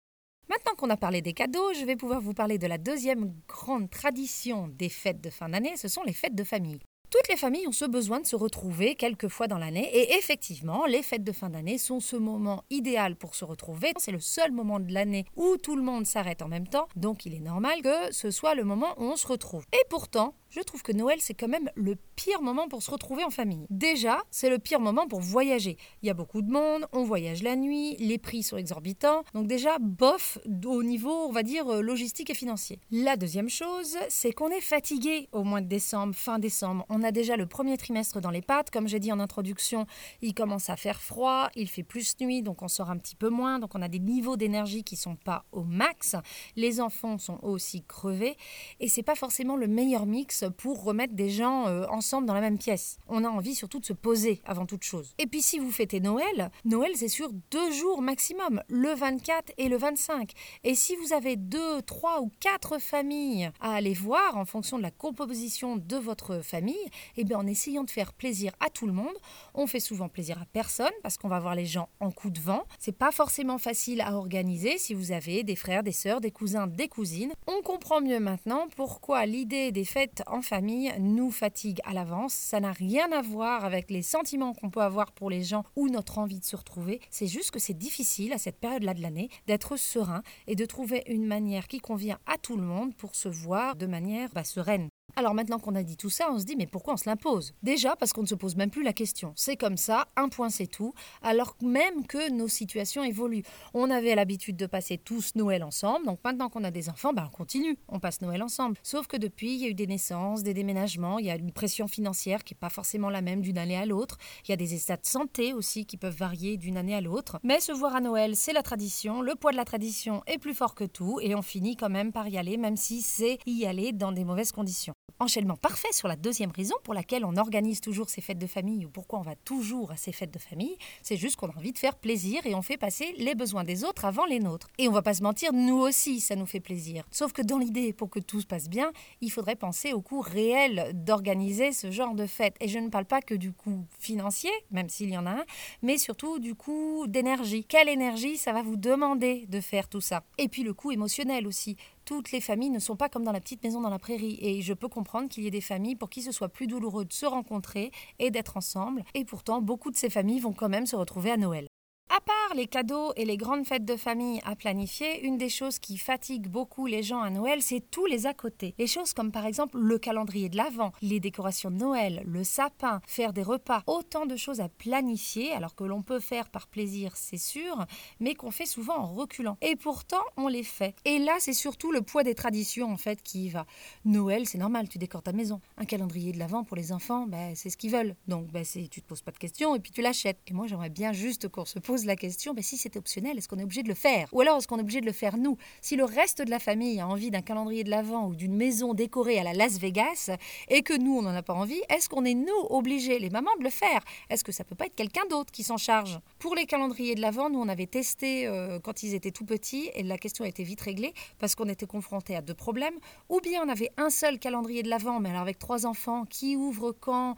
Maintenant 0.47 0.75
qu'on 0.77 0.91
a 0.91 0.95
parlé 0.95 1.21
des 1.21 1.33
cadeaux, 1.33 1.73
je 1.73 1.83
vais 1.83 1.97
pouvoir 1.97 2.21
vous 2.21 2.33
parler 2.33 2.57
de 2.57 2.67
la 2.67 2.77
deuxième 2.77 3.33
grande 3.49 3.89
tradition 3.89 4.69
des 4.69 4.87
fêtes 4.87 5.19
de 5.19 5.29
fin 5.29 5.49
d'année, 5.49 5.75
ce 5.75 5.89
sont 5.89 6.03
les 6.03 6.13
fêtes 6.13 6.35
de 6.35 6.45
famille. 6.45 6.79
Toutes 7.13 7.27
les 7.27 7.37
familles 7.37 7.67
ont 7.67 7.71
ce 7.71 7.85
besoin 7.85 8.21
de 8.21 8.25
se 8.25 8.35
retrouver 8.35 8.95
quelques 8.95 9.27
fois 9.27 9.45
dans 9.45 9.59
l'année 9.59 9.87
et 9.95 10.15
effectivement, 10.15 10.87
les 10.87 11.03
fêtes 11.03 11.23
de 11.23 11.31
fin 11.31 11.51
d'année 11.51 11.77
sont 11.77 11.99
ce 11.99 12.15
moment 12.15 12.63
idéal 12.71 13.15
pour 13.15 13.35
se 13.35 13.45
retrouver. 13.45 13.93
C'est 13.97 14.11
le 14.11 14.19
seul 14.19 14.51
moment 14.51 14.79
de 14.79 14.91
l'année 14.91 15.27
où 15.35 15.57
tout 15.57 15.75
le 15.75 15.83
monde 15.83 16.07
s'arrête 16.07 16.41
en 16.41 16.47
même 16.47 16.67
temps, 16.67 16.87
donc 16.95 17.27
il 17.27 17.35
est 17.35 17.39
normal 17.39 17.83
que 17.83 18.11
ce 18.11 18.31
soit 18.31 18.55
le 18.55 18.63
moment 18.63 18.95
où 18.97 19.03
on 19.03 19.15
se 19.15 19.27
retrouve. 19.27 19.63
Et 19.73 19.85
pourtant, 19.91 20.33
je 20.55 20.61
trouve 20.61 20.83
que 20.83 20.91
Noël, 20.91 21.17
c'est 21.19 21.33
quand 21.33 21.47
même 21.47 21.71
le 21.73 21.95
pire 22.15 22.43
moment 22.43 22.67
pour 22.67 22.83
se 22.83 22.91
retrouver 22.91 23.23
en 23.23 23.31
famille. 23.31 23.65
Déjà, 23.71 24.21
c'est 24.29 24.51
le 24.51 24.59
pire 24.59 24.79
moment 24.79 25.07
pour 25.07 25.19
voyager. 25.19 25.77
Il 26.03 26.07
y 26.07 26.11
a 26.11 26.13
beaucoup 26.13 26.43
de 26.43 26.51
monde, 26.51 26.85
on 26.91 27.03
voyage 27.03 27.41
la 27.41 27.55
nuit, 27.55 27.95
les 27.97 28.19
prix 28.19 28.43
sont 28.43 28.57
exorbitants. 28.57 29.23
Donc 29.33 29.47
déjà, 29.47 29.79
bof 29.79 30.37
au 30.65 30.83
niveau, 30.83 31.11
on 31.27 31.31
va 31.31 31.41
dire, 31.41 31.81
logistique 31.81 32.29
et 32.29 32.35
financier. 32.35 32.79
La 32.91 33.17
deuxième 33.17 33.49
chose, 33.49 33.97
c'est 34.09 34.31
qu'on 34.31 34.49
est 34.49 34.61
fatigué 34.61 35.27
au 35.31 35.43
mois 35.43 35.61
de 35.61 35.67
décembre, 35.67 36.13
fin 36.13 36.37
décembre. 36.37 36.85
On 36.89 37.01
a 37.01 37.11
déjà 37.11 37.35
le 37.35 37.47
premier 37.47 37.77
trimestre 37.77 38.21
dans 38.21 38.29
les 38.29 38.43
pattes. 38.43 38.69
Comme 38.69 38.87
j'ai 38.87 38.99
dit 38.99 39.11
en 39.11 39.19
introduction, 39.19 39.87
il 40.21 40.35
commence 40.35 40.69
à 40.69 40.75
faire 40.75 41.01
froid, 41.01 41.49
il 41.55 41.67
fait 41.67 41.83
plus 41.83 42.15
nuit, 42.21 42.43
donc 42.43 42.61
on 42.61 42.67
sort 42.67 42.91
un 42.91 42.97
petit 42.99 43.15
peu 43.15 43.29
moins. 43.29 43.57
Donc 43.57 43.71
on 43.73 43.81
a 43.81 43.87
des 43.87 43.99
niveaux 43.99 44.37
d'énergie 44.37 44.83
qui 44.83 44.97
sont 44.97 45.15
pas 45.15 45.45
au 45.51 45.63
max. 45.63 46.15
Les 46.55 46.79
enfants 46.79 47.17
sont 47.17 47.39
aussi 47.41 47.83
crevés. 47.83 48.37
Et 48.79 48.87
c'est 48.87 49.01
pas 49.01 49.15
forcément 49.15 49.55
le 49.55 49.67
meilleur 49.67 50.05
mix 50.05 50.42
pour 50.49 50.83
remettre 50.83 51.13
des 51.13 51.29
gens 51.29 51.67
euh, 51.67 51.85
ensemble 51.89 52.27
dans 52.27 52.33
la 52.33 52.41
même 52.41 52.57
pièce. 52.57 52.97
On 53.07 53.23
a 53.23 53.29
envie 53.29 53.55
surtout 53.55 53.79
de 53.79 53.85
se 53.85 53.93
poser 53.93 54.41
avant 54.45 54.65
toute 54.65 54.83
chose. 54.83 55.13
Et 55.17 55.27
puis 55.27 55.41
si 55.41 55.59
vous 55.59 55.71
fêtez 55.71 55.99
Noël, 55.99 56.51
Noël 56.65 56.91
c'est 56.95 57.07
sur 57.07 57.29
deux 57.51 57.71
jours 57.71 58.01
maximum, 58.01 58.61
le 58.67 58.93
24 58.93 59.53
et 59.57 59.69
le 59.69 59.77
25. 59.77 60.31
Et 60.63 60.75
si 60.75 60.95
vous 60.95 61.13
avez 61.13 61.35
deux, 61.35 61.81
trois 61.83 62.21
ou 62.21 62.31
quatre 62.39 62.79
familles 62.79 63.51
à 63.59 63.73
aller 63.73 63.93
voir 63.93 64.37
en 64.37 64.45
fonction 64.45 64.77
de 64.77 64.83
la 64.83 64.91
composition 64.91 65.77
de 65.77 65.97
votre 65.97 66.39
famille, 66.41 66.75
eh 67.17 67.23
bien 67.23 67.37
en 67.37 67.47
essayant 67.47 67.83
de 67.83 67.89
faire 67.89 68.13
plaisir 68.13 68.51
à 68.59 68.69
tout 68.69 68.87
le 68.87 68.93
monde, 68.93 69.13
on 69.53 69.67
fait 69.67 69.79
souvent 69.79 70.09
plaisir 70.09 70.41
à 70.41 70.45
personne 70.45 70.91
parce 71.01 71.17
qu'on 71.17 71.27
va 71.27 71.39
voir 71.39 71.55
les 71.55 71.65
gens 71.65 71.89
en 71.99 72.11
coup 72.11 72.29
de 72.29 72.39
vent. 72.39 72.63
C'est 72.79 72.97
pas 72.97 73.11
forcément 73.11 73.57
facile 73.57 74.01
à 74.01 74.15
organiser 74.15 74.77
si 74.77 74.93
vous 74.93 75.11
avez 75.11 75.43
des 75.43 75.55
frères, 75.55 75.83
des 75.83 75.91
sœurs, 75.91 76.21
des 76.21 76.31
cousins, 76.31 76.67
des 76.67 76.87
cousines. 76.87 77.33
On 77.47 77.61
comprend 77.61 78.01
mieux 78.01 78.19
maintenant 78.19 78.67
pourquoi 78.75 79.25
l'idée 79.25 79.71
des 79.71 79.85
fêtes 79.85 80.23
en 80.33 80.41
famille 80.41 80.91
nous 80.99 81.29
fatigue 81.29 81.79
à 81.85 81.93
l'avance. 81.93 82.33
Ça 82.33 82.59
n'a 82.59 82.71
rien 82.71 83.11
à 83.11 83.21
voir 83.21 83.65
avec 83.65 83.91
les 83.91 84.01
sentiments 84.01 84.53
qu'on 84.53 84.71
peut 84.71 84.81
avoir 84.81 85.11
pour 85.11 85.29
les 85.29 85.43
gens 85.43 85.63
ou 85.75 85.89
notre 85.89 86.17
envie 86.17 86.39
de 86.39 86.45
se 86.45 86.55
retrouver. 86.55 86.99
C'est 87.11 87.27
juste 87.27 87.51
que 87.51 87.59
c'est 87.59 87.77
difficile 87.77 88.33
à 88.33 88.39
cette 88.39 88.59
période-là 88.59 88.95
de 88.95 89.01
l'année 89.01 89.29
d'être 89.45 89.77
serein 89.77 90.23
et 90.47 90.55
de 90.55 90.65
trouver 90.65 91.03
une 91.07 91.27
manière 91.27 91.67
qui 91.67 91.79
convient 91.79 92.17
à 92.25 92.37
tout 92.39 92.57
le 92.57 92.63
monde 92.63 92.95
pour 92.95 93.15
se 93.15 93.29
voir 93.29 93.75
de 93.75 93.85
manière 93.85 94.29
bah, 94.33 94.43
sereine. 94.43 94.89
Alors 95.15 95.35
maintenant 95.35 95.59
qu'on 95.59 95.75
a 95.75 95.83
dit 95.83 95.95
tout 95.95 96.09
ça, 96.09 96.31
on 96.31 96.39
se 96.39 96.43
dit 96.43 96.55
mais 96.55 96.65
pourquoi 96.65 96.95
on 96.95 96.97
se 96.97 97.07
l'impose? 97.07 97.53
Déjà 97.61 97.95
parce 97.95 98.13
qu'on 98.13 98.23
ne 98.23 98.27
se 98.27 98.33
pose 98.35 98.55
même 98.55 98.71
plus 98.71 98.83
la 98.83 98.93
question. 98.93 99.33
C'est 99.35 99.57
comme 99.57 99.77
ça, 99.77 100.07
un 100.15 100.27
point 100.27 100.49
c'est 100.49 100.67
tout, 100.67 100.93
alors 101.21 101.55
même 101.61 102.07
que 102.07 102.31
nos 102.31 102.47
situations 102.47 103.03
évoluent. 103.03 103.43
On 103.75 103.91
avait 103.91 104.15
l'habitude 104.15 104.57
de 104.57 104.65
passer 104.65 104.97
tous 104.97 105.35
Noël 105.35 105.63
ensemble, 105.63 106.05
donc 106.07 106.19
maintenant 106.23 106.49
qu'on 106.49 106.63
a 106.63 106.71
des 106.71 106.89
enfants, 106.89 107.13
ben 107.13 107.29
on 107.31 107.35
continue, 107.35 107.77
on 107.87 107.99
passe 107.99 108.21
Noël 108.21 108.41
ensemble. 108.41 108.77
Sauf 108.81 109.05
que 109.05 109.17
depuis, 109.17 109.53
il 109.53 109.61
y 109.61 109.65
a 109.65 109.69
eu 109.69 109.75
des 109.75 109.87
naissances, 109.87 110.41
des 110.41 110.55
déménagements, 110.55 111.19
il 111.19 111.27
y 111.27 111.31
a 111.31 111.35
une 111.35 111.51
pression 111.51 111.87
financière 111.87 112.43
qui 112.43 112.53
n'est 112.53 112.59
pas 112.59 112.69
forcément 112.69 113.11
la 113.11 113.21
même 113.21 113.41
d'une 113.41 113.59
année 113.59 113.77
à 113.77 113.85
l'autre, 113.85 114.17
il 114.45 114.49
y 114.49 114.53
a 114.53 114.57
des 114.57 114.73
états 114.73 114.97
de 114.97 115.05
santé 115.05 115.53
aussi 115.53 115.85
qui 115.85 115.97
peuvent 115.97 116.17
varier 116.17 116.57
d'une 116.57 116.77
année 116.77 116.95
à 116.95 117.01
l'autre. 117.01 117.39
Mais 117.43 117.59
se 117.59 117.71
voir 117.71 117.95
à 117.95 118.01
Noël, 118.01 118.35
c'est 118.35 118.53
la 118.53 118.63
tradition, 118.63 119.21
le 119.21 119.35
poids 119.35 119.51
de 119.51 119.57
la 119.57 119.65
tradition 119.65 120.23
est 120.25 120.39
plus 120.39 120.55
fort 120.55 120.73
que 120.73 120.85
tout, 120.85 121.19
et 121.21 121.35
on 121.35 121.41
finit 121.43 121.75
quand 121.75 121.89
même 121.89 122.11
par 122.11 122.27
y 122.27 122.37
aller, 122.37 122.57
même 122.57 122.77
si 122.77 123.01
c'est 123.01 123.37
y 123.45 123.65
aller 123.65 123.91
dans 123.91 124.11
des 124.11 124.23
mauvaises 124.23 124.51
conditions. 124.51 124.95
Enchaînement 125.23 125.55
parfait 125.55 125.91
sur 125.93 126.09
la 126.09 126.17
deuxième 126.17 126.51
raison 126.51 126.75
pour 126.83 126.93
laquelle 126.93 127.23
on 127.23 127.37
organise 127.37 127.79
toujours 127.79 128.09
ces 128.09 128.19
fêtes 128.19 128.39
de 128.39 128.45
famille 128.45 128.85
ou 128.85 128.89
pourquoi 128.89 129.19
on 129.19 129.21
va 129.21 129.35
toujours 129.35 129.91
à 129.91 129.95
ces 129.95 130.11
fêtes 130.11 130.33
de 130.33 130.39
famille, 130.39 130.75
c'est 131.01 131.15
juste 131.15 131.37
qu'on 131.37 131.47
a 131.47 131.55
envie 131.55 131.71
de 131.71 131.77
faire 131.77 131.95
plaisir 131.95 132.45
et 132.45 132.53
on 132.55 132.61
fait 132.61 132.75
passer 132.75 133.13
les 133.17 133.33
besoins 133.33 133.63
des 133.63 133.85
autres 133.85 134.03
avant 134.03 134.25
les 134.25 134.39
nôtres. 134.39 134.67
Et 134.79 134.89
on 134.89 134.91
va 134.91 135.01
pas 135.01 135.13
se 135.13 135.23
mentir, 135.23 135.53
nous 135.53 135.77
aussi 135.77 136.19
ça 136.19 136.35
nous 136.35 136.45
fait 136.45 136.59
plaisir. 136.59 137.05
Sauf 137.09 137.31
que 137.31 137.41
dans 137.41 137.57
l'idée, 137.57 137.93
pour 137.93 138.09
que 138.09 138.19
tout 138.19 138.41
se 138.41 138.45
passe 138.45 138.67
bien, 138.67 138.91
il 139.21 139.31
faudrait 139.31 139.55
penser 139.55 139.93
au 139.93 140.01
coût 140.01 140.19
réel 140.19 140.91
d'organiser 140.93 141.71
ce 141.71 141.89
genre 141.89 142.15
de 142.15 142.25
fête. 142.25 142.57
Et 142.59 142.67
je 142.67 142.79
ne 142.79 142.89
parle 142.89 143.05
pas 143.05 143.21
que 143.21 143.35
du 143.35 143.53
coût 143.53 143.85
financier, 143.99 144.51
même 144.71 144.89
s'il 144.89 145.09
y 145.09 145.17
en 145.17 145.25
a 145.25 145.31
un, 145.31 145.45
mais 145.83 145.97
surtout 145.97 146.39
du 146.39 146.53
coût 146.53 147.05
d'énergie. 147.07 147.63
Quelle 147.63 147.87
énergie 147.87 148.35
ça 148.35 148.51
va 148.51 148.61
vous 148.61 148.75
demander 148.77 149.45
de 149.47 149.61
faire 149.61 149.87
tout 149.87 150.01
ça? 150.01 150.23
Et 150.37 150.49
puis 150.49 150.63
le 150.63 150.73
coût 150.73 150.91
émotionnel 150.91 151.47
aussi 151.47 151.77
toutes 152.05 152.31
les 152.31 152.41
familles 152.41 152.69
ne 152.69 152.79
sont 152.79 152.95
pas 152.95 153.09
comme 153.09 153.23
dans 153.23 153.31
la 153.31 153.41
petite 153.41 153.63
maison 153.63 153.81
dans 153.81 153.89
la 153.89 153.99
prairie. 153.99 154.37
Et 154.41 154.61
je 154.61 154.73
peux 154.73 154.87
comprendre 154.87 155.29
qu'il 155.29 155.43
y 155.43 155.47
ait 155.47 155.51
des 155.51 155.61
familles 155.61 155.95
pour 155.95 156.09
qui 156.09 156.21
ce 156.21 156.31
soit 156.31 156.49
plus 156.49 156.67
douloureux 156.67 157.05
de 157.05 157.13
se 157.13 157.25
rencontrer 157.25 157.91
et 158.19 158.31
d'être 158.31 158.57
ensemble. 158.57 159.03
Et 159.13 159.25
pourtant, 159.25 159.61
beaucoup 159.61 159.91
de 159.91 159.97
ces 159.97 160.09
familles 160.09 160.39
vont 160.39 160.53
quand 160.53 160.69
même 160.69 160.85
se 160.85 160.95
retrouver 160.95 161.31
à 161.31 161.37
Noël. 161.37 161.67
À 162.15 162.21
part 162.21 162.55
les 162.55 162.67
cadeaux 162.67 163.11
et 163.15 163.25
les 163.25 163.37
grandes 163.37 163.65
fêtes 163.65 163.85
de 163.85 163.95
famille 163.95 164.39
à 164.45 164.55
planifier, 164.55 165.25
une 165.25 165.39
des 165.39 165.49
choses 165.49 165.79
qui 165.79 165.97
fatigue 165.97 166.47
beaucoup 166.47 166.85
les 166.85 167.01
gens 167.01 167.21
à 167.21 167.31
Noël, 167.31 167.63
c'est 167.63 167.81
tous 167.89 168.05
les 168.05 168.27
à 168.27 168.35
côté. 168.35 168.75
Les 168.77 168.85
choses 168.85 169.13
comme 169.13 169.31
par 169.31 169.47
exemple 169.47 169.79
le 169.79 169.97
calendrier 169.97 170.47
de 170.47 170.55
l'Avent, 170.55 170.91
les 171.01 171.19
décorations 171.19 171.71
de 171.71 171.77
Noël, 171.77 172.21
le 172.27 172.43
sapin, 172.43 173.01
faire 173.07 173.33
des 173.33 173.41
repas, 173.41 173.81
autant 173.87 174.27
de 174.27 174.35
choses 174.35 174.61
à 174.61 174.69
planifier, 174.69 175.53
alors 175.53 175.73
que 175.73 175.83
l'on 175.83 176.03
peut 176.03 176.19
faire 176.19 176.51
par 176.51 176.67
plaisir, 176.67 177.13
c'est 177.15 177.39
sûr, 177.39 177.83
mais 178.19 178.35
qu'on 178.35 178.51
fait 178.51 178.67
souvent 178.67 178.97
en 178.97 179.07
reculant. 179.07 179.57
Et 179.61 179.75
pourtant, 179.75 180.21
on 180.37 180.47
les 180.47 180.61
fait. 180.61 180.93
Et 181.05 181.17
là, 181.17 181.37
c'est 181.39 181.53
surtout 181.53 181.91
le 181.91 182.03
poids 182.03 182.21
des 182.21 182.35
traditions 182.35 182.91
en 182.91 182.97
fait 182.97 183.23
qui 183.23 183.49
va. 183.49 183.65
Noël, 184.05 184.45
c'est 184.45 184.59
normal, 184.59 184.87
tu 184.87 184.99
décores 184.99 185.23
ta 185.23 185.33
maison. 185.33 185.61
Un 185.77 185.85
calendrier 185.85 186.31
de 186.31 186.37
l'Avent 186.37 186.63
pour 186.63 186.77
les 186.77 186.91
enfants, 186.91 187.25
bah, 187.25 187.55
c'est 187.55 187.71
ce 187.71 187.77
qu'ils 187.77 187.89
veulent. 187.89 188.15
Donc, 188.27 188.51
bah, 188.51 188.61
tu 188.63 188.87
te 188.87 189.07
poses 189.07 189.23
pas 189.23 189.31
de 189.31 189.39
questions 189.39 189.73
et 189.73 189.79
puis 189.79 189.91
tu 189.91 190.03
l'achètes. 190.03 190.37
Et 190.45 190.53
moi, 190.53 190.67
j'aimerais 190.67 190.91
bien 190.91 191.11
juste 191.11 191.47
qu'on 191.47 191.65
se 191.65 191.79
pose 191.79 192.02
la 192.07 192.15
question, 192.15 192.53
mais 192.53 192.61
si 192.61 192.77
c'est 192.77 192.95
optionnel, 192.97 193.37
est-ce 193.37 193.47
qu'on 193.47 193.59
est 193.59 193.63
obligé 193.63 193.83
de 193.83 193.87
le 193.87 193.93
faire? 193.93 194.27
Ou 194.31 194.41
alors 194.41 194.57
est-ce 194.57 194.67
qu'on 194.67 194.77
est 194.77 194.81
obligé 194.81 195.01
de 195.01 195.05
le 195.05 195.11
faire 195.11 195.37
nous? 195.37 195.57
Si 195.81 195.95
le 195.95 196.03
reste 196.03 196.41
de 196.41 196.49
la 196.49 196.59
famille 196.59 196.99
a 196.99 197.07
envie 197.07 197.31
d'un 197.31 197.41
calendrier 197.41 197.83
de 197.83 197.89
l'Avent 197.89 198.27
ou 198.27 198.35
d'une 198.35 198.55
maison 198.55 198.93
décorée 198.93 199.39
à 199.39 199.43
la 199.43 199.53
Las 199.53 199.77
Vegas 199.79 200.29
et 200.69 200.81
que 200.81 200.97
nous, 200.97 201.17
on 201.17 201.21
n'en 201.21 201.35
a 201.35 201.43
pas 201.43 201.53
envie, 201.53 201.81
est-ce 201.89 202.09
qu'on 202.09 202.25
est 202.25 202.33
nous 202.33 202.51
obligés, 202.69 203.19
les 203.19 203.29
mamans, 203.29 203.55
de 203.59 203.63
le 203.63 203.69
faire? 203.69 204.01
Est-ce 204.29 204.43
que 204.43 204.51
ça 204.51 204.63
peut 204.63 204.75
pas 204.75 204.85
être 204.85 204.95
quelqu'un 204.95 205.25
d'autre 205.29 205.51
qui 205.51 205.63
s'en 205.63 205.77
charge? 205.77 206.19
Pour 206.39 206.55
les 206.55 206.65
calendriers 206.65 207.15
de 207.15 207.21
l'Avent, 207.21 207.49
nous, 207.49 207.59
on 207.59 207.69
avait 207.69 207.87
testé 207.87 208.47
euh, 208.47 208.79
quand 208.79 209.03
ils 209.03 209.13
étaient 209.13 209.31
tout 209.31 209.45
petits 209.45 209.89
et 209.93 210.03
la 210.03 210.17
question 210.17 210.45
a 210.45 210.47
été 210.47 210.63
vite 210.63 210.81
réglée 210.81 211.13
parce 211.39 211.55
qu'on 211.55 211.69
était 211.69 211.85
confronté 211.85 212.35
à 212.35 212.41
deux 212.41 212.53
problèmes. 212.53 212.95
Ou 213.29 213.39
bien 213.39 213.63
on 213.65 213.69
avait 213.69 213.91
un 213.97 214.09
seul 214.09 214.39
calendrier 214.39 214.83
de 214.83 214.89
l'Avent, 214.89 215.19
mais 215.19 215.29
alors 215.29 215.41
avec 215.41 215.59
trois 215.59 215.85
enfants, 215.85 216.25
qui 216.25 216.55
ouvre 216.55 216.91
quand 216.91 217.35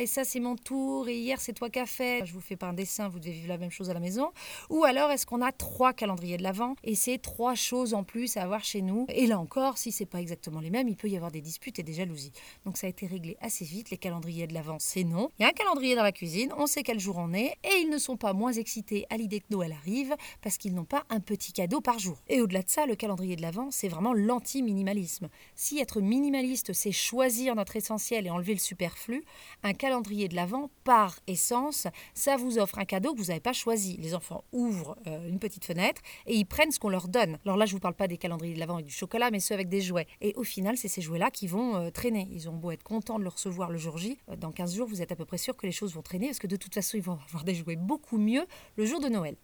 Et 0.00 0.06
ça, 0.06 0.24
c'est 0.24 0.40
mon 0.40 0.56
tour. 0.56 1.08
Et 1.08 1.16
hier, 1.16 1.40
c'est 1.40 1.54
toi 1.54 1.70
qui 1.70 1.78
as 1.78 1.86
fait. 1.86 2.26
Je 2.26 2.32
vous 2.32 2.40
fais 2.40 2.56
pas 2.56 2.66
un 2.66 2.74
dessin, 2.74 3.08
vous 3.08 3.18
devez 3.18 3.32
vivre 3.32 3.48
la 3.48 3.56
même 3.56 3.70
chose 3.70 3.88
à 3.88 3.94
la 3.94 4.00
maison. 4.00 4.30
Ou 4.68 4.84
alors, 4.84 5.10
est-ce 5.10 5.24
qu'on 5.24 5.40
a 5.40 5.52
trois 5.52 5.94
calendriers 5.94 6.36
de 6.36 6.42
l'Avent 6.42 6.74
et 6.82 6.94
c'est 6.94 7.18
trois 7.18 7.54
choses 7.54 7.94
en 7.94 8.04
plus 8.04 8.36
à 8.36 8.42
avoir 8.42 8.62
chez 8.62 8.82
nous 8.82 9.06
Et 9.08 9.26
là 9.26 9.38
encore, 9.38 9.78
si 9.78 9.90
c'est 9.90 10.06
pas 10.06 10.20
exactement 10.20 10.60
les 10.60 10.68
mêmes, 10.68 10.88
il 10.88 10.96
peut 10.96 11.08
y 11.08 11.16
avoir 11.16 11.30
des 11.30 11.40
disputes 11.40 11.78
et 11.78 11.82
des 11.82 11.94
jalousies. 11.94 12.32
Donc 12.66 12.76
ça 12.76 12.86
a 12.86 12.90
été 12.90 13.06
réglé 13.06 13.36
assez 13.40 13.64
vite. 13.64 13.90
Les 13.90 13.96
calendriers 13.96 14.46
de 14.46 14.52
l'Avent, 14.52 14.76
c'est 14.80 15.04
non. 15.04 15.30
Il 15.38 15.42
y 15.42 15.46
a 15.46 15.48
un 15.48 15.52
calendrier 15.52 15.96
dans 15.96 16.02
la 16.02 16.12
cuisine, 16.12 16.52
on 16.58 16.66
sait 16.66 16.82
quel 16.82 17.00
jour 17.00 17.16
on 17.18 17.32
est 17.32 17.56
et 17.64 17.80
ils 17.80 17.88
ne 17.88 17.98
sont 17.98 18.16
pas 18.16 18.34
moins 18.34 18.52
excités 18.52 19.06
à 19.08 19.16
l'idée 19.16 19.40
que 19.40 19.46
Noël 19.50 19.72
arrive 19.72 20.14
parce 20.42 20.58
qu'ils 20.58 20.74
n'ont 20.74 20.84
pas 20.84 21.04
un 21.08 21.20
petit 21.20 21.52
cadeau 21.52 21.80
par 21.80 21.98
jour. 21.98 22.18
Et 22.28 22.42
au-delà 22.42 22.62
de 22.62 22.68
ça, 22.68 22.84
le 22.84 22.96
calendrier 22.96 23.36
de 23.36 23.42
l'Avent, 23.42 23.70
c'est 23.70 23.88
vraiment 23.88 24.12
l'anti-minimalisme. 24.12 25.28
Si 25.54 25.78
être 25.78 26.02
minimaliste, 26.02 26.74
c'est 26.74 26.92
choisir 26.92 27.54
notre 27.54 27.76
essentiel 27.76 28.26
et 28.26 28.30
enlever 28.30 28.52
le 28.52 28.60
superflu, 28.60 29.24
un 29.64 29.72
calendrier 29.72 30.28
de 30.28 30.36
l'Avent, 30.36 30.70
par 30.84 31.18
essence, 31.26 31.88
ça 32.12 32.36
vous 32.36 32.58
offre 32.58 32.78
un 32.78 32.84
cadeau 32.84 33.14
que 33.14 33.18
vous 33.18 33.26
n'avez 33.26 33.40
pas 33.40 33.54
choisi. 33.54 33.96
Les 33.96 34.14
enfants 34.14 34.44
ouvrent 34.52 34.96
euh, 35.06 35.26
une 35.26 35.38
petite 35.38 35.64
fenêtre 35.64 36.02
et 36.26 36.36
ils 36.36 36.44
prennent 36.44 36.70
ce 36.70 36.78
qu'on 36.78 36.90
leur 36.90 37.08
donne. 37.08 37.38
Alors 37.44 37.56
là, 37.56 37.64
je 37.64 37.72
ne 37.72 37.76
vous 37.76 37.80
parle 37.80 37.94
pas 37.94 38.06
des 38.06 38.18
calendriers 38.18 38.54
de 38.54 38.60
l'Avent 38.60 38.78
et 38.78 38.82
du 38.82 38.92
chocolat, 38.92 39.30
mais 39.30 39.40
ceux 39.40 39.54
avec 39.54 39.70
des 39.70 39.80
jouets. 39.80 40.06
Et 40.20 40.34
au 40.36 40.44
final, 40.44 40.76
c'est 40.76 40.88
ces 40.88 41.00
jouets-là 41.00 41.30
qui 41.30 41.46
vont 41.46 41.76
euh, 41.76 41.90
traîner. 41.90 42.28
Ils 42.30 42.48
ont 42.48 42.54
beau 42.54 42.70
être 42.70 42.82
contents 42.82 43.18
de 43.18 43.24
le 43.24 43.30
recevoir 43.30 43.70
le 43.70 43.78
jour 43.78 43.96
J. 43.96 44.18
Euh, 44.28 44.36
dans 44.36 44.52
15 44.52 44.76
jours, 44.76 44.86
vous 44.86 45.00
êtes 45.00 45.12
à 45.12 45.16
peu 45.16 45.24
près 45.24 45.38
sûr 45.38 45.56
que 45.56 45.66
les 45.66 45.72
choses 45.72 45.94
vont 45.94 46.02
traîner 46.02 46.26
parce 46.26 46.38
que 46.38 46.46
de 46.46 46.56
toute 46.56 46.74
façon, 46.74 46.98
ils 46.98 47.02
vont 47.02 47.18
avoir 47.28 47.44
des 47.44 47.54
jouets 47.54 47.76
beaucoup 47.76 48.18
mieux 48.18 48.44
le 48.76 48.84
jour 48.84 49.00
de 49.00 49.08
Noël. 49.08 49.36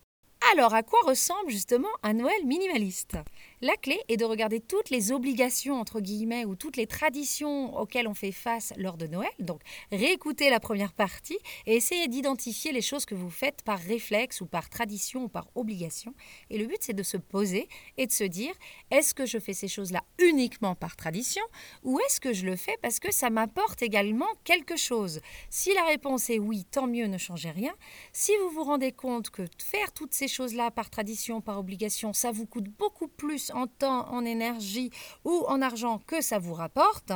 Alors, 0.53 0.75
à 0.75 0.83
quoi 0.83 0.99
ressemble 1.07 1.51
justement 1.51 1.89
un 2.03 2.15
Noël 2.15 2.45
minimaliste? 2.45 3.17
La 3.63 3.77
clé 3.77 4.01
est 4.09 4.17
de 4.17 4.25
regarder 4.25 4.59
toutes 4.59 4.89
les 4.89 5.13
obligations, 5.13 5.79
entre 5.79 6.01
guillemets, 6.01 6.47
ou 6.47 6.57
toutes 6.57 6.79
les 6.79 6.87
traditions 6.87 7.77
auxquelles 7.77 8.09
on 8.09 8.15
fait 8.15 8.33
face 8.33 8.73
lors 8.79 8.97
de 8.97 9.07
Noël. 9.07 9.29
Donc, 9.39 9.61
réécoutez 9.93 10.49
la 10.49 10.61
première 10.61 10.95
partie 10.95 11.37
et 11.67 11.77
essayez 11.77 12.09
d'identifier 12.09 12.73
les 12.73 12.81
choses 12.81 13.05
que 13.05 13.15
vous 13.15 13.29
faites 13.29 13.61
par 13.61 13.79
réflexe 13.79 14.41
ou 14.41 14.47
par 14.47 14.71
tradition 14.71 15.25
ou 15.25 15.29
par 15.29 15.47
obligation. 15.57 16.15
Et 16.49 16.57
le 16.57 16.65
but, 16.65 16.79
c'est 16.81 16.95
de 16.95 17.03
se 17.03 17.19
poser 17.19 17.69
et 17.99 18.07
de 18.07 18.13
se 18.13 18.25
dire, 18.25 18.55
est-ce 18.91 19.13
que 19.13 19.27
je 19.27 19.39
fais 19.39 19.53
ces 19.53 19.69
choses-là 19.69 20.05
uniquement 20.19 20.75
par 20.75 20.97
tradition 20.97 21.43
ou 21.83 22.01
est-ce 22.01 22.19
que 22.19 22.33
je 22.33 22.47
le 22.47 22.57
fais 22.57 22.79
parce 22.81 22.99
que 22.99 23.13
ça 23.13 23.29
m'apporte 23.29 23.83
également 23.83 24.29
quelque 24.45 24.79
chose? 24.79 25.21
Si 25.51 25.75
la 25.75 25.85
réponse 25.85 26.31
est 26.31 26.39
oui, 26.39 26.65
tant 26.65 26.87
mieux, 26.87 27.09
ne 27.09 27.19
changez 27.19 27.51
rien. 27.51 27.75
Si 28.15 28.33
vous 28.43 28.55
vous 28.55 28.65
rendez 28.65 28.93
compte 28.93 29.29
que 29.29 29.43
faire 29.59 29.93
toutes 29.93 30.15
ces 30.15 30.29
choses-là 30.29 30.71
par 30.71 30.89
tradition, 30.89 31.43
par 31.43 31.59
obligation, 31.59 32.15
ça 32.15 32.33
vous 32.33 32.47
coûte 32.47 32.71
beaucoup 32.79 33.09
plus 33.09 33.50
en 33.53 33.67
temps, 33.67 34.09
en 34.11 34.25
énergie 34.25 34.91
ou 35.25 35.45
en 35.49 35.63
argent 35.63 35.99
que 36.07 36.21
ça 36.21 36.39
vous 36.39 36.55
rapporte, 36.55 37.13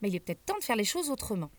mais 0.00 0.08
il 0.08 0.14
est 0.14 0.20
peut-être 0.20 0.44
temps 0.44 0.58
de 0.58 0.64
faire 0.64 0.76
les 0.76 0.84
choses 0.84 1.10
autrement. 1.10 1.50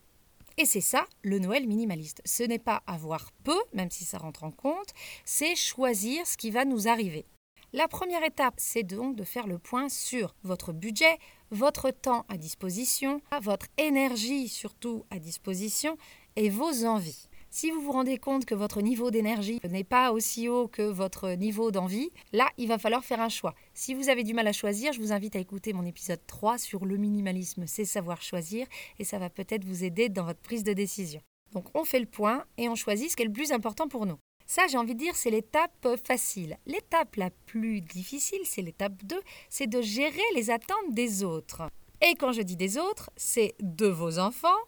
Et 0.57 0.65
c'est 0.65 0.81
ça, 0.81 1.05
le 1.21 1.37
Noël 1.37 1.67
minimaliste. 1.67 2.21
Ce 2.25 2.41
n'est 2.41 2.57
pas 2.57 2.81
avoir 2.87 3.31
peu, 3.43 3.59
même 3.73 3.91
si 3.91 4.05
ça 4.05 4.17
rentre 4.17 4.43
en 4.43 4.51
compte, 4.51 4.93
c'est 5.23 5.55
choisir 5.55 6.25
ce 6.25 6.35
qui 6.35 6.49
va 6.49 6.65
nous 6.65 6.87
arriver. 6.87 7.25
La 7.73 7.87
première 7.87 8.23
étape, 8.23 8.55
c'est 8.57 8.83
donc 8.83 9.15
de 9.15 9.23
faire 9.23 9.45
le 9.45 9.59
point 9.59 9.89
sur 9.89 10.33
votre 10.43 10.71
budget, 10.71 11.19
votre 11.51 11.91
temps 11.91 12.25
à 12.29 12.37
disposition, 12.37 13.21
votre 13.41 13.67
énergie 13.77 14.47
surtout 14.47 15.05
à 15.11 15.19
disposition 15.19 15.97
et 16.37 16.49
vos 16.49 16.85
envies. 16.85 17.26
Si 17.49 17.71
vous 17.71 17.81
vous 17.81 17.93
rendez 17.93 18.17
compte 18.17 18.45
que 18.45 18.55
votre 18.55 18.81
niveau 18.81 19.09
d'énergie 19.09 19.59
n'est 19.67 19.85
pas 19.85 20.11
aussi 20.11 20.49
haut 20.49 20.67
que 20.67 20.81
votre 20.81 21.29
niveau 21.31 21.71
d'envie, 21.71 22.11
là, 22.33 22.49
il 22.57 22.67
va 22.67 22.77
falloir 22.77 23.05
faire 23.05 23.21
un 23.21 23.29
choix. 23.29 23.55
Si 23.73 23.93
vous 23.93 24.09
avez 24.09 24.23
du 24.23 24.33
mal 24.33 24.47
à 24.47 24.53
choisir, 24.53 24.91
je 24.91 24.99
vous 24.99 25.13
invite 25.13 25.35
à 25.35 25.39
écouter 25.39 25.71
mon 25.71 25.85
épisode 25.85 26.19
3 26.27 26.57
sur 26.57 26.85
le 26.85 26.97
minimalisme, 26.97 27.65
c'est 27.65 27.85
savoir 27.85 28.21
choisir, 28.21 28.67
et 28.99 29.05
ça 29.05 29.17
va 29.17 29.29
peut-être 29.29 29.63
vous 29.63 29.83
aider 29.83 30.09
dans 30.09 30.25
votre 30.25 30.41
prise 30.41 30.63
de 30.63 30.73
décision. 30.73 31.21
Donc 31.53 31.65
on 31.73 31.85
fait 31.85 32.01
le 32.01 32.05
point 32.05 32.43
et 32.57 32.67
on 32.67 32.75
choisit 32.75 33.09
ce 33.09 33.15
qui 33.15 33.23
est 33.23 33.27
le 33.27 33.31
plus 33.31 33.51
important 33.51 33.87
pour 33.87 34.05
nous. 34.05 34.17
Ça, 34.45 34.67
j'ai 34.67 34.77
envie 34.77 34.95
de 34.95 34.99
dire, 34.99 35.15
c'est 35.15 35.31
l'étape 35.31 35.87
facile. 36.05 36.57
L'étape 36.65 37.15
la 37.15 37.29
plus 37.45 37.81
difficile, 37.81 38.39
c'est 38.43 38.61
l'étape 38.61 39.03
2, 39.03 39.19
c'est 39.49 39.67
de 39.67 39.81
gérer 39.81 40.21
les 40.35 40.51
attentes 40.51 40.91
des 40.91 41.23
autres. 41.23 41.63
Et 42.01 42.15
quand 42.15 42.31
je 42.31 42.41
dis 42.41 42.55
des 42.55 42.77
autres, 42.77 43.09
c'est 43.15 43.55
de 43.59 43.87
vos 43.87 44.19
enfants, 44.19 44.59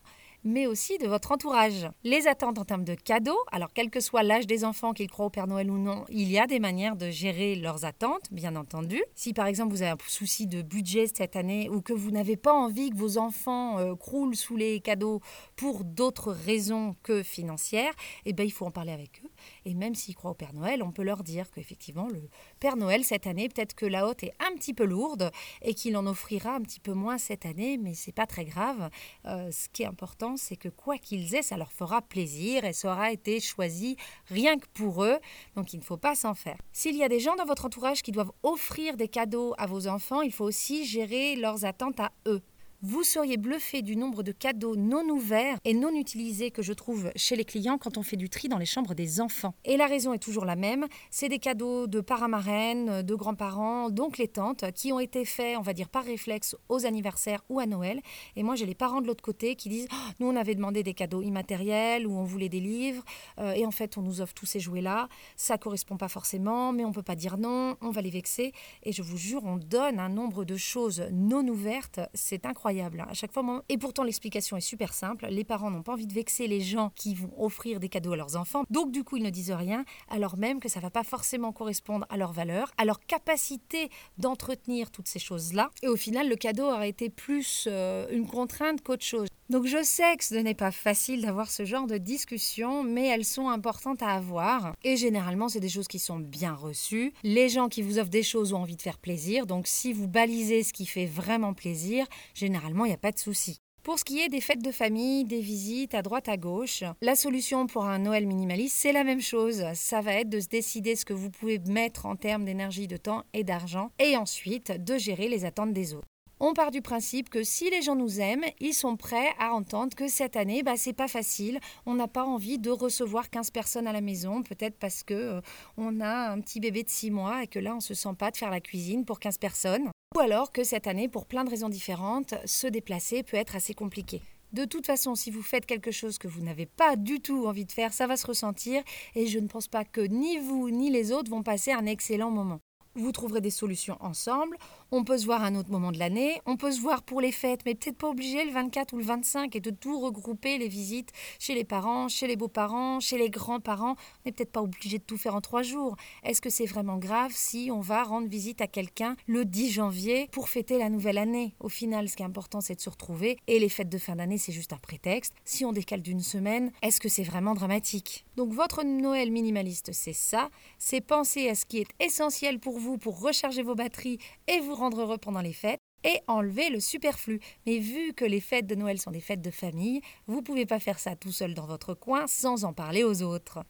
mais 0.43 0.67
aussi 0.67 0.98
de 0.98 1.08
votre 1.08 1.31
entourage. 1.31 1.89
Les 2.03 2.27
attentes 2.27 2.60
en 2.60 2.65
termes 2.65 2.84
de 2.84 2.96
cadeaux, 2.96 3.39
alors 3.51 3.69
quel 3.74 3.89
que 3.89 4.00
soit 4.00 4.24
l'âge 4.24 4.48
des 4.48 4.65
enfants, 4.65 4.93
qu'ils 4.93 5.10
croient 5.10 5.27
au 5.27 5.29
Père 5.29 5.48
Noël 5.48 5.69
ou 5.69 5.77
non, 5.77 6.05
il 6.10 6.31
y 6.31 6.39
a 6.39 6.48
des 6.48 6.60
manières 6.60 6.96
de 6.96 7.10
gérer 7.10 7.55
leurs 7.55 7.86
attentes, 7.86 8.31
bien 8.31 8.55
entendu. 8.55 9.03
Si 9.15 9.34
par 9.34 9.48
exemple 9.48 9.72
vous 9.72 9.81
avez 9.81 9.91
un 9.91 9.98
souci 10.08 10.48
de 10.48 10.62
budget 10.62 11.08
cette 11.08 11.36
année 11.36 11.69
ou 11.69 11.81
que 11.81 11.93
vous 11.93 12.12
n'avez 12.12 12.38
pas 12.38 12.53
envie 12.53 12.89
que 12.89 12.98
vos 12.98 13.17
enfants 13.17 13.77
euh, 13.79 13.96
croulent 13.96 14.36
sous 14.36 14.55
les 14.55 14.79
cadeaux 14.79 15.22
pour 15.55 15.84
d'autres 15.84 16.31
raisons 16.31 16.96
que 17.03 17.24
financières, 17.24 17.93
eh 18.25 18.34
bien 18.34 18.46
il 18.46 18.51
faut 18.51 18.65
en 18.65 18.72
parler 18.72 18.91
avec 18.91 19.22
eux. 19.24 19.28
Et 19.65 19.74
même 19.74 19.96
s'ils 19.96 20.15
croient 20.15 20.31
au 20.31 20.36
Père 20.36 20.53
Noël, 20.53 20.84
on 20.84 20.91
peut 20.91 21.03
leur 21.03 21.24
dire 21.24 21.50
qu'effectivement 21.51 22.08
le 22.08 22.29
Père 22.60 22.75
Noël 22.75 23.03
cette 23.03 23.27
année, 23.27 23.50
peut-être 23.50 23.75
que 23.75 23.86
la 23.86 24.08
haute 24.08 24.24
est 24.24 24.34
un 24.39 24.55
petit 24.55 24.74
peu 24.74 24.86
lourde 24.86 25.31
et 25.62 25.74
qu'il 25.74 25.96
en 25.98 26.05
offrira 26.05 26.55
un 26.55 26.62
petit 26.62 26.79
peu 26.79 26.93
moins 26.93 27.17
cette 27.17 27.46
année, 27.46 27.77
mais 27.77 27.93
c'est 27.93 28.12
pas 28.12 28.25
très 28.25 28.46
grave. 28.46 28.89
Euh, 29.25 29.51
ce 29.51 29.67
qui 29.69 29.84
est 29.84 29.88
important 29.88 30.38
c'est 30.38 30.55
que 30.55 30.69
quoi 30.69 30.98
qu'ils 30.98 31.36
aient, 31.36 31.41
ça 31.41 31.58
leur 31.58 31.72
fera 31.72 32.01
plaisir 32.01 32.65
et 32.65 32.74
ça 32.74 32.91
aura 32.91 33.12
été 33.12 33.39
choisi 33.39 33.96
rien 34.27 34.58
que 34.58 34.67
pour 34.74 35.03
eux, 35.03 35.17
donc 35.55 35.74
il 35.74 35.79
ne 35.79 35.84
faut 35.84 35.98
pas 35.98 36.15
s'en 36.15 36.34
faire. 36.34 36.58
S'il 36.72 36.96
y 36.96 37.03
a 37.03 37.10
des 37.10 37.19
gens 37.19 37.36
dans 37.36 37.46
votre 37.46 37.65
entourage 37.65 38.01
qui 38.01 38.12
doivent 38.12 38.31
offrir 38.43 38.98
des 38.98 39.08
cadeaux 39.08 39.53
à 39.58 39.65
vos 39.65 39.88
enfants, 39.88 40.22
il 40.22 40.31
faut 40.31 40.46
aussi 40.46 40.86
gérer 40.86 41.36
leurs 41.36 41.65
attentes 41.65 42.00
à 42.00 42.12
eux. 42.27 42.41
Vous 42.81 43.03
seriez 43.03 43.36
bluffé 43.36 43.81
du 43.81 43.98
nombre 43.98 44.24
de 44.24 44.31
cadeaux 44.31 44.77
non 44.77 45.03
ouverts 45.09 45.57
et 45.65 45.74
non 45.74 45.93
utilisés 45.93 46.50
que 46.50 46.62
je 46.62 46.71
trouve 46.71 47.12
chez 47.13 47.36
les 47.36 47.43
clients 47.43 47.77
quand 47.77 47.98
on 47.98 48.03
fait 48.03 48.15
du 48.15 48.29
tri 48.29 48.48
dans 48.48 48.57
les 48.57 48.65
chambres 48.65 48.95
des 48.95 49.19
enfants. 49.19 49.53
Et 49.65 49.75
la 49.75 49.86
raison 49.86 50.13
est 50.13 50.19
toujours 50.19 50.45
la 50.45 50.55
même, 50.55 50.88
c'est 51.12 51.27
des 51.27 51.39
cadeaux 51.39 51.88
de 51.88 52.00
parents 52.00 52.29
marraines, 52.29 53.01
de 53.01 53.15
grands-parents, 53.15 53.89
donc 53.89 54.17
les 54.17 54.29
tantes, 54.29 54.71
qui 54.71 54.93
ont 54.93 55.01
été 55.01 55.25
faits, 55.25 55.57
on 55.57 55.62
va 55.62 55.74
dire, 55.74 55.89
par 55.89 56.05
réflexe 56.05 56.55
aux 56.69 56.86
anniversaires 56.86 57.43
ou 57.50 57.59
à 57.59 57.65
Noël. 57.65 58.00
Et 58.38 58.43
moi, 58.43 58.55
j'ai 58.55 58.65
les 58.65 58.75
parents 58.75 59.01
de 59.01 59.07
l'autre 59.07 59.25
côté 59.25 59.57
qui 59.57 59.67
disent, 59.67 59.89
oh, 59.91 60.12
nous, 60.21 60.27
on 60.27 60.38
avait 60.38 60.55
demandé 60.55 60.81
des 60.81 60.93
cadeaux 60.93 61.21
immatériels 61.21 62.07
ou 62.07 62.17
on 62.17 62.24
voulait 62.24 62.48
des 62.48 62.62
livres, 62.62 63.03
euh, 63.39 63.51
et 63.51 63.65
en 63.65 63.71
fait, 63.71 63.98
on 63.98 64.03
nous 64.03 64.21
offre 64.21 64.33
tous 64.33 64.45
ces 64.45 64.62
jouets-là. 64.62 65.09
Ça 65.36 65.57
correspond 65.57 65.98
pas 65.98 66.07
forcément, 66.07 66.71
mais 66.71 66.86
on 66.86 66.93
peut 66.93 67.03
pas 67.03 67.17
dire 67.17 67.38
non, 67.38 67.75
on 67.81 67.89
va 67.89 68.01
les 68.01 68.09
vexer. 68.09 68.53
Et 68.83 68.93
je 68.93 69.01
vous 69.01 69.17
jure, 69.17 69.43
on 69.43 69.57
donne 69.57 70.00
un 70.00 70.07
nombre 70.07 70.45
de 70.45 70.55
choses 70.55 71.03
non 71.12 71.45
ouvertes, 71.45 72.00
c'est 72.13 72.45
incroyable 72.45 72.69
Hein. 72.78 73.08
À 73.10 73.14
chaque 73.14 73.34
fois, 73.34 73.44
et 73.70 73.78
pourtant 73.78 74.04
l'explication 74.04 74.58
est 74.58 74.62
super 74.62 74.94
simple. 74.94 75.28
Les 75.30 75.44
parents 75.44 75.72
n'ont 75.72 75.82
pas 75.82 75.94
envie 75.94 76.08
de 76.08 76.14
vexer 76.14 76.48
les 76.48 76.62
gens 76.62 76.92
qui 76.96 77.16
vont 77.16 77.32
offrir 77.38 77.80
des 77.80 77.90
cadeaux 77.90 78.14
à 78.14 78.18
leurs 78.18 78.36
enfants, 78.36 78.64
donc 78.70 78.92
du 78.92 79.04
coup 79.04 79.18
ils 79.18 79.24
ne 79.24 79.30
disent 79.30 79.52
rien, 79.52 79.86
alors 80.10 80.38
même 80.38 80.60
que 80.60 80.70
ça 80.70 80.80
va 80.80 80.90
pas 80.90 81.04
forcément 81.04 81.52
correspondre 81.52 82.06
à 82.10 82.18
leur 82.18 82.34
valeur, 82.34 82.72
à 82.78 82.86
leur 82.86 83.00
capacité 83.00 83.90
d'entretenir 84.18 84.92
toutes 84.92 85.08
ces 85.08 85.20
choses-là. 85.20 85.72
Et 85.82 85.88
au 85.88 85.96
final, 85.96 86.30
le 86.30 86.36
cadeau 86.36 86.66
aurait 86.66 86.90
été 86.90 87.10
plus 87.10 87.68
euh, 87.68 88.08
une 88.12 88.28
contrainte 88.28 88.82
qu'autre 88.82 89.06
chose. 89.06 89.28
Donc 89.50 89.66
je 89.66 89.82
sais 89.82 90.16
que 90.16 90.24
ce 90.24 90.36
n'est 90.36 90.54
pas 90.54 90.70
facile 90.70 91.24
d'avoir 91.24 91.50
ce 91.50 91.66
genre 91.66 91.88
de 91.88 91.98
discussions, 91.98 92.84
mais 92.84 93.08
elles 93.08 93.26
sont 93.26 93.50
importantes 93.50 94.04
à 94.04 94.10
avoir. 94.10 94.76
Et 94.84 94.96
généralement, 94.96 95.50
c'est 95.50 95.60
des 95.60 95.70
choses 95.70 95.88
qui 95.88 95.98
sont 95.98 96.20
bien 96.20 96.54
reçues. 96.54 97.14
Les 97.24 97.50
gens 97.50 97.68
qui 97.68 97.82
vous 97.82 97.98
offrent 97.98 98.12
des 98.12 98.22
choses 98.22 98.54
ont 98.54 98.60
envie 98.60 98.76
de 98.76 98.82
faire 98.84 99.00
plaisir. 99.00 99.48
Donc 99.48 99.66
si 99.66 99.92
vous 99.92 100.08
balisez 100.08 100.62
ce 100.62 100.72
qui 100.72 100.86
fait 100.86 101.08
vraiment 101.08 101.56
plaisir, 101.56 102.06
généralement, 102.36 102.59
il 102.68 102.84
n'y 102.84 102.94
a 102.94 102.98
pas 102.98 103.12
de 103.12 103.20
souci. 103.20 103.60
Pour 103.84 103.98
ce 103.98 104.04
qui 104.04 104.20
est 104.20 104.30
des 104.30 104.42
fêtes 104.42 104.63
de 104.63 104.72
famille, 104.72 105.24
des 105.24 105.39
visites 105.39 105.96
à 105.96 106.01
droite 106.01 106.28
à 106.30 106.38
gauche, 106.38 106.84
la 107.01 107.16
solution 107.16 107.66
pour 107.66 107.86
un 107.86 108.00
Noël 108.00 108.28
minimaliste, 108.28 108.75
c'est 108.78 108.92
la 108.92 109.04
même 109.04 109.22
chose. 109.22 109.63
Ça 109.74 110.01
va 110.01 110.13
être 110.13 110.30
de 110.30 110.39
se 110.39 110.48
décider 110.48 110.96
ce 110.96 111.06
que 111.06 111.13
vous 111.13 111.30
pouvez 111.30 111.60
mettre 111.68 112.06
en 112.06 112.16
termes 112.16 112.46
d'énergie, 112.46 112.88
de 112.88 112.98
temps 112.98 113.24
et 113.34 113.44
d'argent, 113.44 113.92
et 114.00 114.18
ensuite 114.18 114.72
de 114.84 114.98
gérer 114.98 115.30
les 115.30 115.46
attentes 115.46 115.74
des 115.74 115.94
autres 115.94 116.08
on 116.39 116.54
part 116.54 116.72
du 116.72 116.82
principe 116.82 117.30
que 117.30 117.44
si 117.44 117.70
les 117.70 117.82
gens 117.82 117.96
nous 117.96 118.20
aiment, 118.22 118.46
ils 118.60 118.74
sont 118.74 118.96
prêts 118.96 119.30
à 119.39 119.54
entendre 119.54 119.96
que 119.96 120.08
cette 120.08 120.36
année, 120.36 120.63
bah, 120.63 120.78
c'est 120.78 120.94
pas 120.94 121.08
facile. 121.08 121.60
On 121.86 121.96
n'a 121.96 122.08
pas 122.08 122.24
envie 122.24 122.60
de 122.60 122.70
recevoir 122.70 123.30
15 123.30 123.51
personnes 123.51 123.88
à 123.88 123.94
la 123.94 124.01
maison, 124.01 124.42
peut-être 124.42 124.78
parce 124.78 125.04
que 125.04 125.13
euh, 125.13 125.42
on 125.78 126.00
a 126.00 126.30
un 126.32 126.39
petit 126.39 126.60
bébé 126.60 126.84
de 126.84 126.89
6 126.89 127.12
mois 127.12 127.44
et 127.44 127.48
que 127.48 127.60
là, 127.60 127.75
on 127.75 127.82
se 127.82 127.94
sent 127.94 128.13
pas 128.18 128.32
de 128.32 128.38
faire 128.38 128.51
la 128.51 128.62
cuisine 128.62 129.06
pour 129.06 129.20
15 129.20 129.38
personnes. 129.38 129.89
Ou 130.16 130.22
alors 130.22 130.51
que 130.51 130.63
cette 130.63 130.88
année, 130.88 131.08
pour 131.08 131.28
plein 131.28 131.44
de 131.44 131.51
raisons 131.51 131.70
différentes, 131.70 132.34
se 132.46 132.66
déplacer 132.66 133.22
peut 133.22 133.38
être 133.38 133.56
assez 133.56 133.75
compliqué. 133.75 134.24
De 134.54 134.66
toute 134.66 134.88
façon, 134.88 135.13
si 135.13 135.30
vous 135.30 135.44
faites 135.44 135.68
quelque 135.68 135.92
chose 135.92 136.18
que 136.18 136.28
vous 136.28 136.42
n'avez 136.42 136.66
pas 136.66 136.96
du 136.96 137.20
tout 137.20 137.46
envie 137.46 137.66
de 137.66 137.72
faire, 137.72 137.94
ça 137.94 138.08
va 138.08 138.18
se 138.18 138.25
ressentir 138.25 138.82
et 139.13 139.28
je 139.28 139.38
ne 139.38 139.48
pense 139.48 139.68
pas 139.68 139.86
que 139.86 140.01
ni 140.01 140.39
vous 140.39 140.72
ni 140.72 140.89
les 140.89 141.12
autres 141.12 141.30
vont 141.30 141.44
passer 141.44 141.74
un 141.74 141.86
excellent 141.86 142.32
moment. 142.32 142.60
Vous 142.96 143.12
trouverez 143.12 143.39
des 143.39 143.51
solutions 143.51 143.98
ensemble. 144.00 144.58
On 144.91 145.03
peut 145.03 145.19
se 145.19 145.25
voir 145.25 145.43
à 145.43 145.46
un 145.46 145.55
autre 145.55 145.69
moment 145.69 145.91
de 145.91 146.00
l'année, 146.00 146.41
on 146.48 146.58
peut 146.58 146.72
se 146.72 146.81
voir 146.81 147.03
pour 147.03 147.22
les 147.22 147.31
fêtes, 147.31 147.60
mais 147.63 147.75
peut-être 147.75 147.98
pas 148.00 148.10
obligé 148.10 148.43
le 148.43 148.51
24 148.51 148.93
ou 148.93 148.98
le 148.98 149.03
25 149.03 149.55
et 149.55 149.60
de 149.60 149.69
tout 149.69 150.00
regrouper 150.00 150.58
les 150.58 150.67
visites 150.67 151.12
chez 151.38 151.53
les 151.53 151.63
parents, 151.63 152.08
chez 152.08 152.25
les 152.25 152.36
beaux-parents, 152.36 153.00
chez 153.00 153.19
les 153.19 153.29
grands-parents. 153.29 153.91
On 153.91 153.96
n'est 154.25 154.31
peut-être 154.31 154.51
pas 154.51 154.63
obligé 154.63 154.98
de 154.98 155.03
tout 155.03 155.17
faire 155.17 155.36
en 155.36 155.41
trois 155.41 155.62
jours. 155.62 155.96
Est-ce 156.24 156.41
que 156.41 156.50
c'est 156.50 156.65
vraiment 156.65 156.98
grave 156.98 157.31
si 157.36 157.69
on 157.72 157.81
va 157.81 158.01
rendre 158.01 158.27
visite 158.27 158.62
à 158.62 158.67
quelqu'un 158.67 159.15
le 159.27 159.46
10 159.46 159.72
janvier 159.74 160.27
pour 160.31 160.50
fêter 160.50 160.79
la 160.79 160.89
nouvelle 160.89 161.19
année? 161.19 161.53
Au 161.60 161.69
final, 161.69 162.10
ce 162.10 162.15
qui 162.15 162.24
est 162.24 162.25
important, 162.25 162.60
c'est 162.60 162.74
de 162.74 162.81
se 162.81 162.89
retrouver 162.89 163.38
et 163.46 163.60
les 163.60 163.69
fêtes 163.69 163.89
de 163.89 164.00
fin 164.00 164.15
d'année, 164.15 164.39
c'est 164.39 164.51
juste 164.51 164.74
un 164.74 164.77
prétexte. 164.77 165.34
Si 165.46 165.65
on 165.65 165.72
décale 165.72 166.01
d'une 166.01 166.22
semaine, 166.22 166.72
est-ce 166.81 167.00
que 167.00 167.10
c'est 167.10 167.22
vraiment 167.22 167.53
dramatique? 167.53 168.25
Donc 168.38 168.53
votre 168.53 168.84
Noël 168.84 169.31
minimaliste, 169.31 169.91
c'est 169.93 170.13
ça, 170.13 170.50
c'est 170.79 171.01
penser 171.01 171.48
à 171.48 171.53
ce 171.53 171.65
qui 171.65 171.77
est 171.77 171.89
essentiel 172.00 172.60
pour 172.60 172.79
vous 172.79 172.98
pour 172.98 173.22
recharger 173.22 173.62
vos 173.62 173.75
batteries 173.75 174.17
et 174.48 174.60
vous 174.62 174.78
rendre 174.79 175.01
heureux 175.01 175.17
pendant 175.17 175.41
les 175.41 175.53
fêtes 175.53 175.79
et 176.03 176.19
enlever 176.27 176.69
le 176.69 176.79
superflu. 176.79 177.39
Mais 177.65 177.77
vu 177.77 178.13
que 178.13 178.25
les 178.25 178.41
fêtes 178.41 178.67
de 178.67 178.75
Noël 178.75 179.00
sont 179.00 179.12
des 179.12 179.19
fêtes 179.19 179.41
de 179.41 179.51
famille, 179.51 180.01
vous 180.27 180.38
ne 180.38 180.41
pouvez 180.41 180.65
pas 180.65 180.79
faire 180.79 181.00
ça 181.00 181.15
tout 181.15 181.31
seul 181.31 181.53
dans 181.53 181.67
votre 181.67 181.93
coin 181.93 182.27
sans 182.27 182.63
en 182.63 182.74
parler 182.74 183.03
aux 183.03 183.21
autres. 183.21 183.63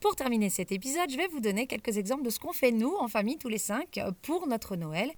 Pour 0.00 0.14
terminer 0.14 0.50
cet 0.50 0.72
épisode, 0.72 1.10
je 1.10 1.16
vais 1.16 1.28
vous 1.28 1.40
donner 1.40 1.66
quelques 1.66 1.96
exemples 1.96 2.22
de 2.22 2.30
ce 2.30 2.38
qu'on 2.38 2.52
fait 2.52 2.72
nous 2.72 2.94
en 2.96 3.08
famille 3.08 3.38
tous 3.38 3.48
les 3.48 3.58
cinq 3.58 3.98
pour 4.22 4.46
notre 4.46 4.76
Noël. 4.76 5.10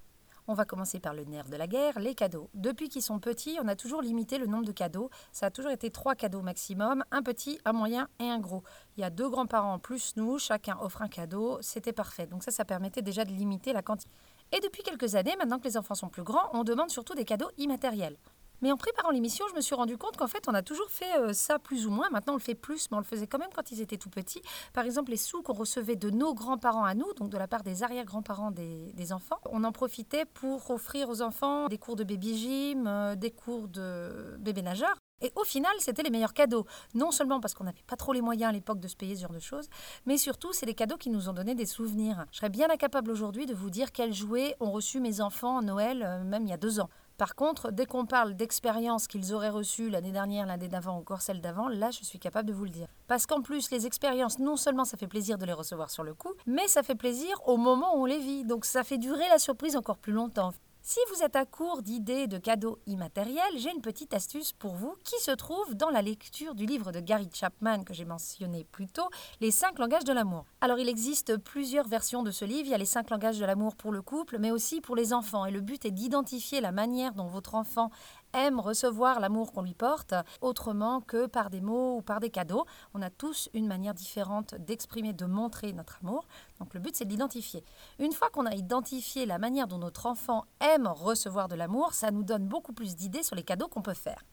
On 0.51 0.55
va 0.55 0.65
commencer 0.65 0.99
par 0.99 1.13
le 1.13 1.25
nerf 1.25 1.51
de 1.51 1.57
la 1.57 1.67
guerre, 1.67 1.99
les 2.01 2.15
cadeaux. 2.15 2.49
Depuis 2.55 2.89
qu'ils 2.89 3.03
sont 3.03 3.19
petits, 3.19 3.59
on 3.63 3.69
a 3.69 3.77
toujours 3.77 4.01
limité 4.01 4.39
le 4.39 4.47
nombre 4.47 4.65
de 4.65 4.73
cadeaux. 4.73 5.11
Ça 5.31 5.47
a 5.47 5.51
toujours 5.51 5.73
été 5.73 5.91
trois 5.91 6.15
cadeaux 6.15 6.41
maximum, 6.41 7.05
un 7.11 7.23
petit, 7.23 7.59
un 7.67 7.75
moyen 7.75 8.09
et 8.19 8.31
un 8.31 8.39
gros. 8.39 8.63
Il 8.97 9.03
y 9.03 9.05
a 9.05 9.11
deux 9.11 9.29
grands-parents 9.29 9.79
plus 9.79 10.15
nous, 10.17 10.39
chacun 10.39 10.79
offre 10.81 11.03
un 11.03 11.09
cadeau, 11.09 11.59
c'était 11.61 11.93
parfait. 11.93 12.27
Donc 12.27 12.45
ça, 12.45 12.51
ça 12.51 12.65
permettait 12.65 13.03
déjà 13.03 13.27
de 13.27 13.31
limiter 13.31 13.75
la 13.75 13.83
quantité. 13.83 14.11
Et 14.53 14.61
depuis 14.61 14.83
quelques 14.83 15.15
années, 15.15 15.37
maintenant 15.37 15.59
que 15.59 15.65
les 15.65 15.77
enfants 15.77 15.95
sont 15.95 16.09
plus 16.09 16.23
grands, 16.23 16.49
on 16.53 16.65
demande 16.65 16.91
surtout 16.91 17.15
des 17.15 17.25
cadeaux 17.25 17.51
immatériels. 17.59 18.17
Mais 18.61 18.73
en 18.73 18.77
préparant 18.77 19.11
l'émission, 19.11 19.45
je 19.51 19.55
me 19.55 19.61
suis 19.61 19.75
rendu 19.75 19.97
compte 19.97 20.17
qu'en 20.17 20.27
fait, 20.27 20.49
on 20.49 20.55
a 20.55 20.63
toujours 20.63 20.91
fait 20.91 21.17
euh, 21.19 21.33
ça 21.33 21.59
plus 21.59 21.87
ou 21.87 21.91
moins. 21.91 22.09
Maintenant, 22.11 22.33
on 22.33 22.37
le 22.37 22.43
fait 22.43 22.57
plus, 22.57 22.91
mais 22.91 22.97
on 22.97 23.01
le 23.01 23.07
faisait 23.07 23.27
quand 23.27 23.39
même 23.39 23.51
quand 23.55 23.71
ils 23.71 23.81
étaient 23.81 23.99
tout 23.99 24.11
petits. 24.11 24.43
Par 24.73 24.85
exemple, 24.85 25.11
les 25.11 25.17
sous 25.17 25.43
qu'on 25.43 25.53
recevait 25.53 25.97
de 25.97 26.11
nos 26.11 26.35
grands-parents 26.35 26.85
à 26.85 26.95
nous, 26.95 27.13
donc 27.15 27.31
de 27.31 27.39
la 27.39 27.47
part 27.47 27.63
des 27.63 27.83
arrière-grands-parents 27.83 28.51
des, 28.51 29.13
enfants, 29.13 29.39
on 29.51 29.65
en 29.65 29.73
profitait 29.73 30.25
pour 30.25 30.71
offrir 30.71 31.09
aux 31.09 31.23
enfants 31.23 31.69
des 31.69 31.79
cours 31.79 31.97
de 31.97 32.05
baby 32.05 32.37
gym, 32.37 32.87
euh, 32.87 33.15
des 33.15 33.31
cours 33.31 33.69
de 33.69 34.37
bébé 34.41 34.63
nageur. 34.63 34.97
Et 35.21 35.33
au 35.35 35.45
final, 35.45 35.73
c'était 35.81 36.03
les 36.03 36.11
meilleurs 36.11 36.35
cadeaux. 36.35 36.67
Non 36.95 37.11
seulement 37.11 37.41
parce 37.41 37.55
qu'on 37.55 37.65
n'avait 37.65 37.83
pas 37.87 37.97
trop 37.97 38.13
les 38.13 38.21
moyens 38.21 38.51
à 38.51 38.53
l'époque 38.53 38.81
de 38.81 38.89
se 38.89 38.97
payer 38.97 39.17
ce 39.17 39.23
genre 39.23 39.33
de 39.33 39.41
choses, 39.41 39.69
mais 40.07 40.17
surtout, 40.17 40.53
c'est 40.53 40.67
les 40.67 40.75
cadeaux 40.75 40.97
qui 40.97 41.11
nous 41.11 41.29
ont 41.29 41.33
donné 41.33 41.55
des 41.55 41.67
souvenirs. 41.67 42.27
Je 42.31 42.39
serais 42.39 42.51
bien 42.51 42.71
incapable 42.71 43.11
aujourd'hui 43.11 43.47
de 43.47 43.55
vous 43.55 43.71
dire 43.71 43.93
quels 43.93 44.15
jouets 44.15 44.57
ont 44.61 44.71
reçu 44.71 45.01
mes 45.01 45.21
enfants 45.21 45.59
à 45.59 45.63
Noël, 45.63 46.03
euh, 46.05 46.23
même 46.25 46.45
il 46.45 46.51
y 46.51 46.53
a 46.53 46.57
deux 46.57 46.81
ans. 46.81 46.89
Par 47.17 47.35
contre, 47.35 47.73
dès 47.73 47.85
qu'on 47.85 48.07
parle 48.07 48.35
d'expériences 48.35 49.09
qu'ils 49.09 49.35
auraient 49.35 49.49
reçues 49.49 49.91
l'année 49.91 50.13
dernière, 50.13 50.47
l'année 50.47 50.69
d'avant 50.69 50.95
ou 50.95 51.01
encore 51.01 51.21
celle 51.21 51.41
d'avant, 51.41 51.67
là, 51.67 51.91
je 51.91 52.05
suis 52.05 52.21
capable 52.21 52.49
de 52.49 52.55
vous 52.55 52.63
le 52.63 52.71
dire. 52.71 52.87
Parce 53.09 53.27
qu'en 53.27 53.43
plus, 53.43 53.73
les 53.73 53.87
expériences, 53.87 54.39
non 54.39 54.57
seulement 54.57 54.85
ça 54.85 54.97
fait 54.97 55.09
plaisir 55.09 55.37
de 55.37 55.45
les 55.45 55.53
recevoir 55.53 55.91
sur 55.91 56.05
le 56.05 56.15
coup, 56.15 56.33
mais 56.47 56.69
ça 56.69 56.85
fait 56.85 56.95
plaisir 56.95 57.41
au 57.47 57.57
moment 57.57 57.97
où 57.97 58.03
on 58.03 58.05
les 58.05 58.21
vit. 58.21 58.45
Donc 58.45 58.65
ça 58.65 58.85
fait 58.85 58.99
durer 58.99 59.29
la 59.31 59.41
surprise 59.41 59.75
encore 59.75 59.99
plus 59.99 60.13
longtemps. 60.13 60.53
Si 60.91 61.01
vous 61.13 61.23
êtes 61.23 61.37
à 61.37 61.45
court 61.45 61.83
d'idées 61.83 62.29
de 62.29 62.39
cadeaux 62.39 62.79
immatériels, 62.87 63.59
j'ai 63.59 63.71
une 63.71 63.83
petite 63.83 64.15
astuce 64.15 64.53
pour 64.53 64.75
vous 64.75 64.95
qui 65.05 65.21
se 65.21 65.33
trouve 65.33 65.75
dans 65.75 65.91
la 65.91 66.01
lecture 66.01 66.55
du 66.55 66.65
livre 66.65 66.93
de 66.93 67.01
Gary 67.01 67.29
Chapman 67.31 67.85
que 67.85 67.93
j'ai 67.93 68.07
mentionné 68.07 68.65
plus 68.65 68.89
tôt, 68.89 69.11
Les 69.43 69.51
5 69.51 69.79
langages 69.79 70.05
de 70.05 70.15
l'amour. 70.15 70.47
Alors 70.63 70.79
il 70.79 70.89
existe 70.89 71.37
plusieurs 71.37 71.87
versions 71.87 72.23
de 72.23 72.31
ce 72.31 72.47
livre, 72.47 72.69
il 72.69 72.71
y 72.71 72.75
a 72.75 72.79
les 72.79 72.87
5 72.87 73.11
langages 73.11 73.39
de 73.39 73.45
l'amour 73.45 73.77
pour 73.77 73.93
le 73.93 74.01
couple, 74.01 74.39
mais 74.39 74.51
aussi 74.51 74.81
pour 74.81 74.97
les 74.97 75.13
enfants. 75.13 75.45
Et 75.45 75.51
le 75.51 75.61
but 75.61 75.85
est 75.85 75.91
d'identifier 75.91 76.63
la 76.63 76.73
manière 76.73 77.13
dont 77.13 77.27
votre 77.27 77.55
enfant 77.55 77.91
aime 78.33 78.61
recevoir 78.61 79.21
l'amour 79.21 79.53
qu'on 79.53 79.63
lui 79.63 79.75
porte, 79.75 80.15
autrement 80.41 81.01
que 81.01 81.27
par 81.27 81.51
des 81.51 81.61
mots 81.61 81.97
ou 81.97 82.03
par 82.03 82.21
des 82.21 82.31
cadeaux. 82.31 82.67
On 82.95 83.03
a 83.03 83.11
tous 83.11 83.49
une 83.55 83.67
manière 83.67 83.95
différente 83.95 84.55
d'exprimer, 84.55 85.13
de 85.13 85.27
montrer 85.27 85.73
notre 85.73 85.99
amour. 86.03 86.27
Donc 86.61 86.75
le 86.75 86.81
but, 86.81 86.97
c'est 86.97 87.05
de 87.05 87.11
l'identifier. 87.11 87.65
Une 87.99 88.13
fois 88.13 88.31
qu'on 88.31 88.47
a 88.47 88.55
identifié 88.55 89.27
la 89.27 89.39
manière 89.39 89.67
dont 89.67 89.79
notre 89.79 90.07
enfant 90.07 90.45
aime 90.61 90.87
recevoir 90.87 91.49
de 91.49 91.55
l'amour, 91.55 91.93
ça 91.93 92.11
nous 92.11 92.25
donne 92.25 92.47
beaucoup 92.47 92.73
plus 92.73 92.97
d'idées 92.97 93.23
sur 93.23 93.37
les 93.37 93.43
cadeaux 93.43 93.69
qu'on 93.69 93.83
peut 93.83 93.95
faire. 93.95 94.25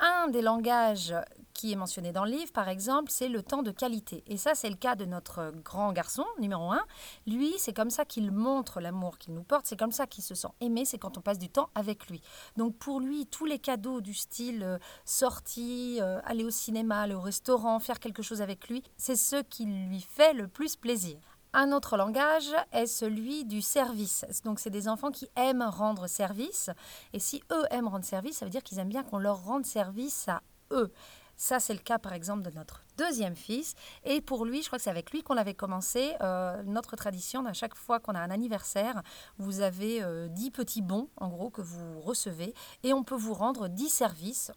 Un 0.00 0.28
des 0.28 0.40
langages 0.40 1.14
qui 1.52 1.72
est 1.72 1.76
mentionné 1.76 2.10
dans 2.10 2.24
le 2.24 2.30
livre, 2.30 2.52
par 2.52 2.70
exemple, 2.70 3.10
c'est 3.10 3.28
le 3.28 3.42
temps 3.42 3.62
de 3.62 3.70
qualité. 3.70 4.24
Et 4.26 4.38
ça, 4.38 4.54
c'est 4.54 4.70
le 4.70 4.76
cas 4.76 4.96
de 4.96 5.04
notre 5.04 5.52
grand 5.62 5.92
garçon, 5.92 6.24
numéro 6.38 6.72
un. 6.72 6.80
Lui, 7.26 7.52
c'est 7.58 7.74
comme 7.74 7.90
ça 7.90 8.06
qu'il 8.06 8.32
montre 8.32 8.80
l'amour 8.80 9.18
qu'il 9.18 9.34
nous 9.34 9.42
porte, 9.42 9.66
c'est 9.66 9.78
comme 9.78 9.92
ça 9.92 10.06
qu'il 10.06 10.24
se 10.24 10.34
sent 10.34 10.48
aimé, 10.62 10.86
c'est 10.86 10.96
quand 10.96 11.18
on 11.18 11.20
passe 11.20 11.38
du 11.38 11.50
temps 11.50 11.68
avec 11.74 12.08
lui. 12.08 12.22
Donc 12.56 12.78
pour 12.78 12.98
lui, 12.98 13.26
tous 13.26 13.44
les 13.44 13.58
cadeaux 13.58 14.00
du 14.00 14.14
style 14.14 14.62
euh, 14.62 14.78
sortie, 15.04 15.98
euh, 16.00 16.18
aller 16.24 16.44
au 16.44 16.50
cinéma, 16.50 17.02
aller 17.02 17.14
au 17.14 17.20
restaurant, 17.20 17.78
faire 17.78 18.00
quelque 18.00 18.22
chose 18.22 18.40
avec 18.40 18.68
lui, 18.68 18.82
c'est 18.96 19.16
ce 19.16 19.42
qui 19.42 19.66
lui 19.66 20.00
fait 20.00 20.32
le 20.32 20.48
plus 20.48 20.76
plaisir. 20.76 21.18
Un 21.52 21.72
autre 21.72 21.96
langage 21.96 22.54
est 22.70 22.86
celui 22.86 23.44
du 23.44 23.60
service. 23.60 24.24
Donc, 24.44 24.60
c'est 24.60 24.70
des 24.70 24.86
enfants 24.86 25.10
qui 25.10 25.28
aiment 25.34 25.62
rendre 25.62 26.06
service. 26.06 26.70
Et 27.12 27.18
si 27.18 27.42
eux 27.50 27.64
aiment 27.70 27.88
rendre 27.88 28.04
service, 28.04 28.38
ça 28.38 28.44
veut 28.44 28.52
dire 28.52 28.62
qu'ils 28.62 28.78
aiment 28.78 28.88
bien 28.88 29.02
qu'on 29.02 29.18
leur 29.18 29.44
rende 29.44 29.66
service 29.66 30.28
à 30.28 30.42
eux. 30.70 30.92
Ça, 31.34 31.58
c'est 31.58 31.72
le 31.72 31.80
cas, 31.80 31.98
par 31.98 32.12
exemple, 32.12 32.42
de 32.42 32.50
notre 32.54 32.84
deuxième 32.98 33.34
fils. 33.34 33.74
Et 34.04 34.20
pour 34.20 34.44
lui, 34.44 34.62
je 34.62 34.68
crois 34.68 34.78
que 34.78 34.84
c'est 34.84 34.90
avec 34.90 35.10
lui 35.10 35.22
qu'on 35.22 35.38
avait 35.38 35.54
commencé 35.54 36.12
euh, 36.20 36.62
notre 36.64 36.94
tradition. 36.94 37.44
À 37.46 37.52
chaque 37.52 37.74
fois 37.74 37.98
qu'on 37.98 38.14
a 38.14 38.20
un 38.20 38.30
anniversaire, 38.30 39.02
vous 39.38 39.60
avez 39.60 40.02
euh, 40.02 40.28
dix 40.28 40.50
petits 40.52 40.82
bons, 40.82 41.08
en 41.16 41.28
gros, 41.28 41.50
que 41.50 41.62
vous 41.62 41.98
recevez. 42.00 42.54
Et 42.84 42.92
on 42.92 43.02
peut 43.02 43.16
vous 43.16 43.34
rendre 43.34 43.68
dix 43.68 43.88
services. 43.88 44.52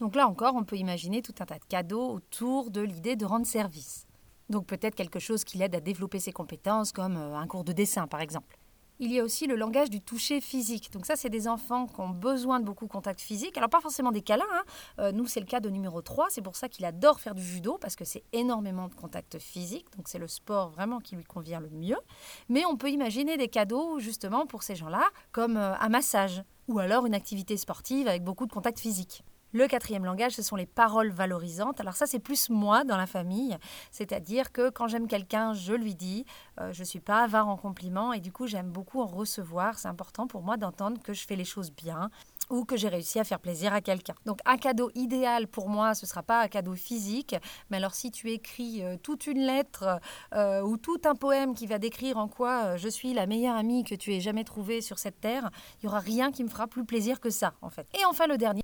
Donc 0.00 0.16
là 0.16 0.26
encore, 0.26 0.56
on 0.56 0.64
peut 0.64 0.76
imaginer 0.76 1.22
tout 1.22 1.34
un 1.38 1.44
tas 1.44 1.58
de 1.58 1.64
cadeaux 1.64 2.08
autour 2.14 2.70
de 2.70 2.80
l'idée 2.80 3.14
de 3.14 3.24
rendre 3.24 3.46
service. 3.46 4.06
Donc 4.50 4.66
peut-être 4.66 4.94
quelque 4.94 5.18
chose 5.18 5.44
qui 5.44 5.58
l'aide 5.58 5.74
à 5.74 5.80
développer 5.80 6.20
ses 6.20 6.32
compétences, 6.32 6.92
comme 6.92 7.16
euh, 7.16 7.36
un 7.36 7.46
cours 7.46 7.64
de 7.64 7.72
dessin 7.72 8.06
par 8.06 8.20
exemple. 8.20 8.58
Il 9.00 9.12
y 9.12 9.18
a 9.18 9.24
aussi 9.24 9.48
le 9.48 9.56
langage 9.56 9.90
du 9.90 10.00
toucher 10.00 10.40
physique. 10.40 10.92
Donc 10.92 11.04
ça, 11.04 11.16
c'est 11.16 11.28
des 11.28 11.48
enfants 11.48 11.88
qui 11.88 12.00
ont 12.00 12.10
besoin 12.10 12.60
de 12.60 12.64
beaucoup 12.64 12.84
de 12.86 12.90
contact 12.90 13.20
physique. 13.20 13.56
Alors 13.56 13.68
pas 13.68 13.80
forcément 13.80 14.12
des 14.12 14.22
câlins. 14.22 14.44
Hein. 14.52 14.62
Euh, 15.00 15.12
nous, 15.12 15.26
c'est 15.26 15.40
le 15.40 15.46
cas 15.46 15.58
de 15.58 15.68
numéro 15.68 16.00
3. 16.00 16.28
C'est 16.30 16.42
pour 16.42 16.54
ça 16.54 16.68
qu'il 16.68 16.84
adore 16.84 17.18
faire 17.18 17.34
du 17.34 17.42
judo, 17.42 17.76
parce 17.80 17.96
que 17.96 18.04
c'est 18.04 18.22
énormément 18.32 18.86
de 18.86 18.94
contact 18.94 19.40
physique. 19.40 19.86
Donc 19.96 20.06
c'est 20.06 20.20
le 20.20 20.28
sport 20.28 20.70
vraiment 20.70 21.00
qui 21.00 21.16
lui 21.16 21.24
convient 21.24 21.58
le 21.58 21.70
mieux. 21.70 21.98
Mais 22.48 22.64
on 22.66 22.76
peut 22.76 22.88
imaginer 22.88 23.36
des 23.36 23.48
cadeaux 23.48 23.98
justement 23.98 24.46
pour 24.46 24.62
ces 24.62 24.76
gens-là, 24.76 25.02
comme 25.32 25.56
euh, 25.56 25.74
un 25.76 25.88
massage, 25.88 26.44
ou 26.68 26.78
alors 26.78 27.04
une 27.04 27.14
activité 27.14 27.56
sportive 27.56 28.06
avec 28.06 28.22
beaucoup 28.22 28.46
de 28.46 28.52
contact 28.52 28.78
physique. 28.78 29.24
Le 29.54 29.68
quatrième 29.68 30.04
langage, 30.04 30.32
ce 30.32 30.42
sont 30.42 30.56
les 30.56 30.66
paroles 30.66 31.12
valorisantes. 31.12 31.80
Alors 31.80 31.94
ça, 31.94 32.06
c'est 32.06 32.18
plus 32.18 32.50
moi 32.50 32.82
dans 32.82 32.96
la 32.96 33.06
famille. 33.06 33.56
C'est-à-dire 33.92 34.50
que 34.50 34.68
quand 34.68 34.88
j'aime 34.88 35.06
quelqu'un, 35.06 35.54
je 35.54 35.74
lui 35.74 35.94
dis. 35.94 36.26
Euh, 36.60 36.72
je 36.72 36.80
ne 36.80 36.84
suis 36.84 36.98
pas 36.98 37.22
avare 37.22 37.46
en 37.46 37.56
compliments 37.56 38.12
et 38.12 38.18
du 38.18 38.32
coup, 38.32 38.48
j'aime 38.48 38.72
beaucoup 38.72 39.00
en 39.00 39.06
recevoir. 39.06 39.78
C'est 39.78 39.86
important 39.86 40.26
pour 40.26 40.42
moi 40.42 40.56
d'entendre 40.56 41.00
que 41.00 41.12
je 41.12 41.24
fais 41.24 41.36
les 41.36 41.44
choses 41.44 41.70
bien 41.70 42.10
ou 42.50 42.64
que 42.64 42.76
j'ai 42.76 42.88
réussi 42.88 43.20
à 43.20 43.24
faire 43.24 43.38
plaisir 43.38 43.72
à 43.72 43.80
quelqu'un. 43.80 44.14
Donc 44.26 44.40
un 44.44 44.56
cadeau 44.56 44.90
idéal 44.96 45.46
pour 45.46 45.68
moi, 45.68 45.94
ce 45.94 46.04
ne 46.04 46.08
sera 46.08 46.24
pas 46.24 46.42
un 46.42 46.48
cadeau 46.48 46.74
physique, 46.74 47.36
mais 47.70 47.76
alors 47.76 47.94
si 47.94 48.10
tu 48.10 48.32
écris 48.32 48.82
euh, 48.82 48.96
toute 49.00 49.28
une 49.28 49.46
lettre 49.46 50.00
euh, 50.34 50.62
ou 50.62 50.76
tout 50.76 51.00
un 51.04 51.14
poème 51.14 51.54
qui 51.54 51.68
va 51.68 51.78
décrire 51.78 52.18
en 52.18 52.26
quoi 52.26 52.76
je 52.76 52.88
suis 52.88 53.14
la 53.14 53.26
meilleure 53.26 53.56
amie 53.56 53.84
que 53.84 53.94
tu 53.94 54.12
aies 54.12 54.20
jamais 54.20 54.44
trouvée 54.44 54.80
sur 54.80 54.98
cette 54.98 55.20
terre, 55.20 55.50
il 55.80 55.84
y 55.84 55.88
aura 55.88 56.00
rien 56.00 56.32
qui 56.32 56.42
me 56.42 56.48
fera 56.48 56.66
plus 56.66 56.84
plaisir 56.84 57.20
que 57.20 57.30
ça 57.30 57.54
en 57.62 57.70
fait. 57.70 57.86
Et 57.98 58.04
enfin 58.04 58.26
le 58.26 58.36
dernier, 58.36 58.63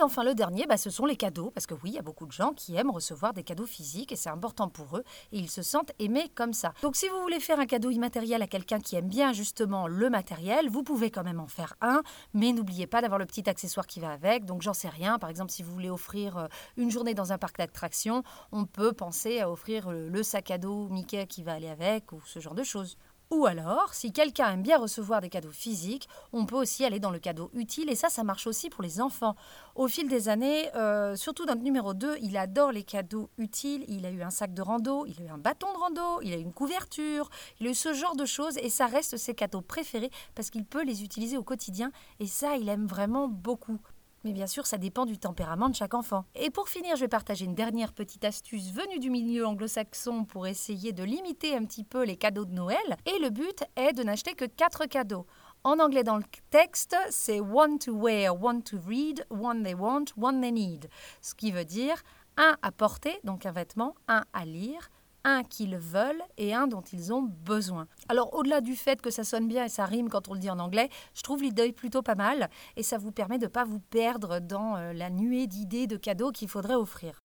et 0.00 0.02
enfin, 0.02 0.24
le 0.24 0.34
dernier, 0.34 0.64
bah, 0.66 0.78
ce 0.78 0.88
sont 0.88 1.04
les 1.04 1.16
cadeaux, 1.16 1.50
parce 1.50 1.66
que 1.66 1.74
oui, 1.74 1.90
il 1.90 1.92
y 1.92 1.98
a 1.98 2.02
beaucoup 2.02 2.24
de 2.24 2.32
gens 2.32 2.54
qui 2.54 2.74
aiment 2.74 2.90
recevoir 2.90 3.34
des 3.34 3.42
cadeaux 3.42 3.66
physiques 3.66 4.12
et 4.12 4.16
c'est 4.16 4.30
important 4.30 4.70
pour 4.70 4.96
eux 4.96 5.04
et 5.30 5.38
ils 5.38 5.50
se 5.50 5.60
sentent 5.60 5.92
aimés 5.98 6.30
comme 6.34 6.54
ça. 6.54 6.72
Donc, 6.80 6.96
si 6.96 7.06
vous 7.10 7.20
voulez 7.20 7.38
faire 7.38 7.60
un 7.60 7.66
cadeau 7.66 7.90
immatériel 7.90 8.40
à 8.40 8.46
quelqu'un 8.46 8.80
qui 8.80 8.96
aime 8.96 9.08
bien 9.08 9.34
justement 9.34 9.88
le 9.88 10.08
matériel, 10.08 10.70
vous 10.70 10.82
pouvez 10.82 11.10
quand 11.10 11.22
même 11.22 11.38
en 11.38 11.48
faire 11.48 11.74
un, 11.82 12.02
mais 12.32 12.52
n'oubliez 12.52 12.86
pas 12.86 13.02
d'avoir 13.02 13.18
le 13.18 13.26
petit 13.26 13.46
accessoire 13.50 13.86
qui 13.86 14.00
va 14.00 14.10
avec. 14.10 14.46
Donc, 14.46 14.62
j'en 14.62 14.72
sais 14.72 14.88
rien. 14.88 15.18
Par 15.18 15.28
exemple, 15.28 15.50
si 15.50 15.62
vous 15.62 15.72
voulez 15.72 15.90
offrir 15.90 16.38
euh, 16.38 16.46
une 16.78 16.90
journée 16.90 17.12
dans 17.12 17.34
un 17.34 17.38
parc 17.38 17.58
d'attractions, 17.58 18.22
on 18.52 18.64
peut 18.64 18.94
penser 18.94 19.40
à 19.40 19.50
offrir 19.50 19.88
euh, 19.88 20.08
le 20.08 20.22
sac 20.22 20.50
à 20.50 20.56
dos 20.56 20.88
Mickey 20.88 21.26
qui 21.26 21.42
va 21.42 21.52
aller 21.52 21.68
avec 21.68 22.12
ou 22.12 22.22
ce 22.24 22.40
genre 22.40 22.54
de 22.54 22.64
choses. 22.64 22.96
Ou 23.30 23.46
alors, 23.46 23.94
si 23.94 24.12
quelqu'un 24.12 24.50
aime 24.50 24.62
bien 24.62 24.76
recevoir 24.76 25.20
des 25.20 25.28
cadeaux 25.28 25.52
physiques, 25.52 26.08
on 26.32 26.46
peut 26.46 26.56
aussi 26.56 26.84
aller 26.84 26.98
dans 26.98 27.12
le 27.12 27.20
cadeau 27.20 27.48
utile, 27.54 27.88
et 27.88 27.94
ça, 27.94 28.08
ça 28.08 28.24
marche 28.24 28.48
aussi 28.48 28.70
pour 28.70 28.82
les 28.82 29.00
enfants. 29.00 29.36
Au 29.76 29.86
fil 29.86 30.08
des 30.08 30.28
années, 30.28 30.68
euh, 30.74 31.14
surtout 31.14 31.44
notre 31.44 31.62
numéro 31.62 31.94
2, 31.94 32.16
il 32.22 32.36
adore 32.36 32.72
les 32.72 32.82
cadeaux 32.82 33.30
utiles, 33.38 33.84
il 33.86 34.04
a 34.04 34.10
eu 34.10 34.22
un 34.22 34.30
sac 34.30 34.52
de 34.52 34.62
rando, 34.62 35.06
il 35.06 35.22
a 35.22 35.26
eu 35.26 35.28
un 35.28 35.38
bâton 35.38 35.72
de 35.72 35.78
rando, 35.78 36.20
il 36.22 36.32
a 36.32 36.38
eu 36.38 36.40
une 36.40 36.52
couverture, 36.52 37.30
il 37.60 37.68
a 37.68 37.70
eu 37.70 37.74
ce 37.74 37.92
genre 37.92 38.16
de 38.16 38.24
choses, 38.24 38.58
et 38.58 38.68
ça 38.68 38.86
reste 38.86 39.16
ses 39.16 39.34
cadeaux 39.34 39.62
préférés 39.62 40.10
parce 40.34 40.50
qu'il 40.50 40.64
peut 40.64 40.82
les 40.82 41.04
utiliser 41.04 41.36
au 41.36 41.44
quotidien, 41.44 41.92
et 42.18 42.26
ça, 42.26 42.56
il 42.56 42.68
aime 42.68 42.86
vraiment 42.86 43.28
beaucoup. 43.28 43.78
Mais 44.22 44.32
bien 44.32 44.46
sûr, 44.46 44.66
ça 44.66 44.76
dépend 44.76 45.06
du 45.06 45.18
tempérament 45.18 45.70
de 45.70 45.74
chaque 45.74 45.94
enfant. 45.94 46.26
Et 46.34 46.50
pour 46.50 46.68
finir, 46.68 46.96
je 46.96 47.00
vais 47.00 47.08
partager 47.08 47.46
une 47.46 47.54
dernière 47.54 47.94
petite 47.94 48.24
astuce 48.24 48.70
venue 48.70 48.98
du 48.98 49.08
milieu 49.08 49.46
anglo-saxon 49.46 50.24
pour 50.24 50.46
essayer 50.46 50.92
de 50.92 51.02
limiter 51.02 51.56
un 51.56 51.64
petit 51.64 51.84
peu 51.84 52.04
les 52.04 52.16
cadeaux 52.16 52.44
de 52.44 52.52
Noël. 52.52 52.76
Et 53.06 53.18
le 53.18 53.30
but 53.30 53.64
est 53.76 53.94
de 53.94 54.02
n'acheter 54.02 54.34
que 54.34 54.44
4 54.44 54.86
cadeaux. 54.86 55.26
En 55.64 55.78
anglais, 55.78 56.04
dans 56.04 56.16
le 56.16 56.24
texte, 56.50 56.96
c'est 57.10 57.40
one 57.40 57.78
to 57.78 57.92
wear, 57.92 58.42
one 58.42 58.62
to 58.62 58.78
read, 58.86 59.26
one 59.30 59.62
they 59.62 59.74
want, 59.74 60.06
one 60.16 60.40
they 60.40 60.52
need. 60.52 60.88
Ce 61.22 61.34
qui 61.34 61.50
veut 61.50 61.64
dire 61.64 62.02
un 62.36 62.56
à 62.62 62.72
porter, 62.72 63.18
donc 63.24 63.46
un 63.46 63.52
vêtement, 63.52 63.94
un 64.08 64.24
à 64.32 64.44
lire, 64.44 64.90
un 65.24 65.44
qu'ils 65.44 65.76
veulent 65.76 66.22
et 66.38 66.54
un 66.54 66.66
dont 66.66 66.82
ils 66.92 67.12
ont 67.12 67.22
besoin. 67.22 67.86
Alors 68.08 68.34
au-delà 68.34 68.60
du 68.60 68.76
fait 68.76 69.00
que 69.00 69.10
ça 69.10 69.24
sonne 69.24 69.48
bien 69.48 69.64
et 69.64 69.68
ça 69.68 69.84
rime 69.84 70.08
quand 70.08 70.28
on 70.28 70.34
le 70.34 70.40
dit 70.40 70.50
en 70.50 70.58
anglais, 70.58 70.88
je 71.14 71.22
trouve 71.22 71.42
l'idée 71.42 71.72
plutôt 71.72 72.02
pas 72.02 72.14
mal 72.14 72.50
et 72.76 72.82
ça 72.82 72.98
vous 72.98 73.12
permet 73.12 73.38
de 73.38 73.44
ne 73.44 73.50
pas 73.50 73.64
vous 73.64 73.80
perdre 73.80 74.40
dans 74.40 74.76
euh, 74.76 74.92
la 74.92 75.10
nuée 75.10 75.46
d'idées 75.46 75.86
de 75.86 75.96
cadeaux 75.96 76.32
qu'il 76.32 76.48
faudrait 76.48 76.74
offrir. 76.74 77.20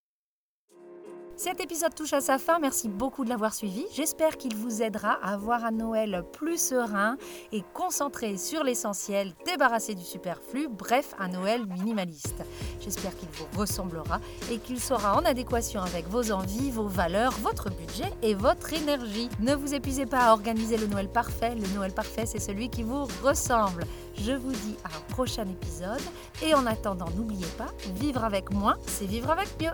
Cet 1.38 1.60
épisode 1.60 1.94
touche 1.94 2.14
à 2.14 2.22
sa 2.22 2.38
fin, 2.38 2.60
merci 2.60 2.88
beaucoup 2.88 3.26
de 3.26 3.30
l'avoir 3.30 3.54
suivi. 3.54 3.86
J'espère 3.94 4.38
qu'il 4.38 4.56
vous 4.56 4.82
aidera 4.82 5.20
à 5.22 5.34
avoir 5.34 5.66
un 5.66 5.72
Noël 5.72 6.24
plus 6.32 6.58
serein 6.58 7.18
et 7.52 7.62
concentré 7.74 8.38
sur 8.38 8.64
l'essentiel, 8.64 9.34
débarrassé 9.46 9.96
du 9.96 10.04
superflu, 10.04 10.70
bref, 10.70 11.14
un 11.20 11.28
Noël 11.28 11.66
minimaliste. 11.66 12.42
J'espère 12.80 13.18
qu'il 13.18 13.28
vous 13.34 13.60
ressemblera 13.60 14.22
et 14.50 14.60
qu'il 14.60 14.80
sera 14.80 15.18
en 15.18 15.26
adéquation 15.26 15.82
avec 15.82 16.08
vos 16.08 16.32
envies, 16.32 16.72
vos 16.72 16.88
valeurs, 16.88 17.34
votre 17.42 17.70
budget 17.70 18.14
et 18.22 18.34
votre 18.34 18.72
énergie. 18.72 19.28
Ne 19.42 19.56
vous 19.56 19.74
épuisez 19.74 20.06
pas 20.06 20.30
à 20.30 20.32
organiser 20.32 20.78
le 20.78 20.88
Noël 20.88 21.10
parfait. 21.10 21.54
Le 21.54 21.68
Noël 21.76 21.92
parfait, 21.92 22.26
c'est 22.26 22.40
celui 22.40 22.70
qui 22.70 22.84
vous 22.84 23.04
ressemble. 23.22 23.84
Je 24.16 24.32
vous 24.32 24.54
dis 24.54 24.78
à 24.86 24.88
un 24.88 25.14
prochain 25.14 25.46
épisode 25.50 26.02
et 26.42 26.54
en 26.54 26.66
attendant, 26.66 27.10
n'oubliez 27.18 27.48
pas, 27.58 27.74
vivre 27.96 28.24
avec 28.24 28.52
moins, 28.52 28.78
c'est 28.88 29.06
vivre 29.06 29.30
avec 29.30 29.50
mieux. 29.62 29.74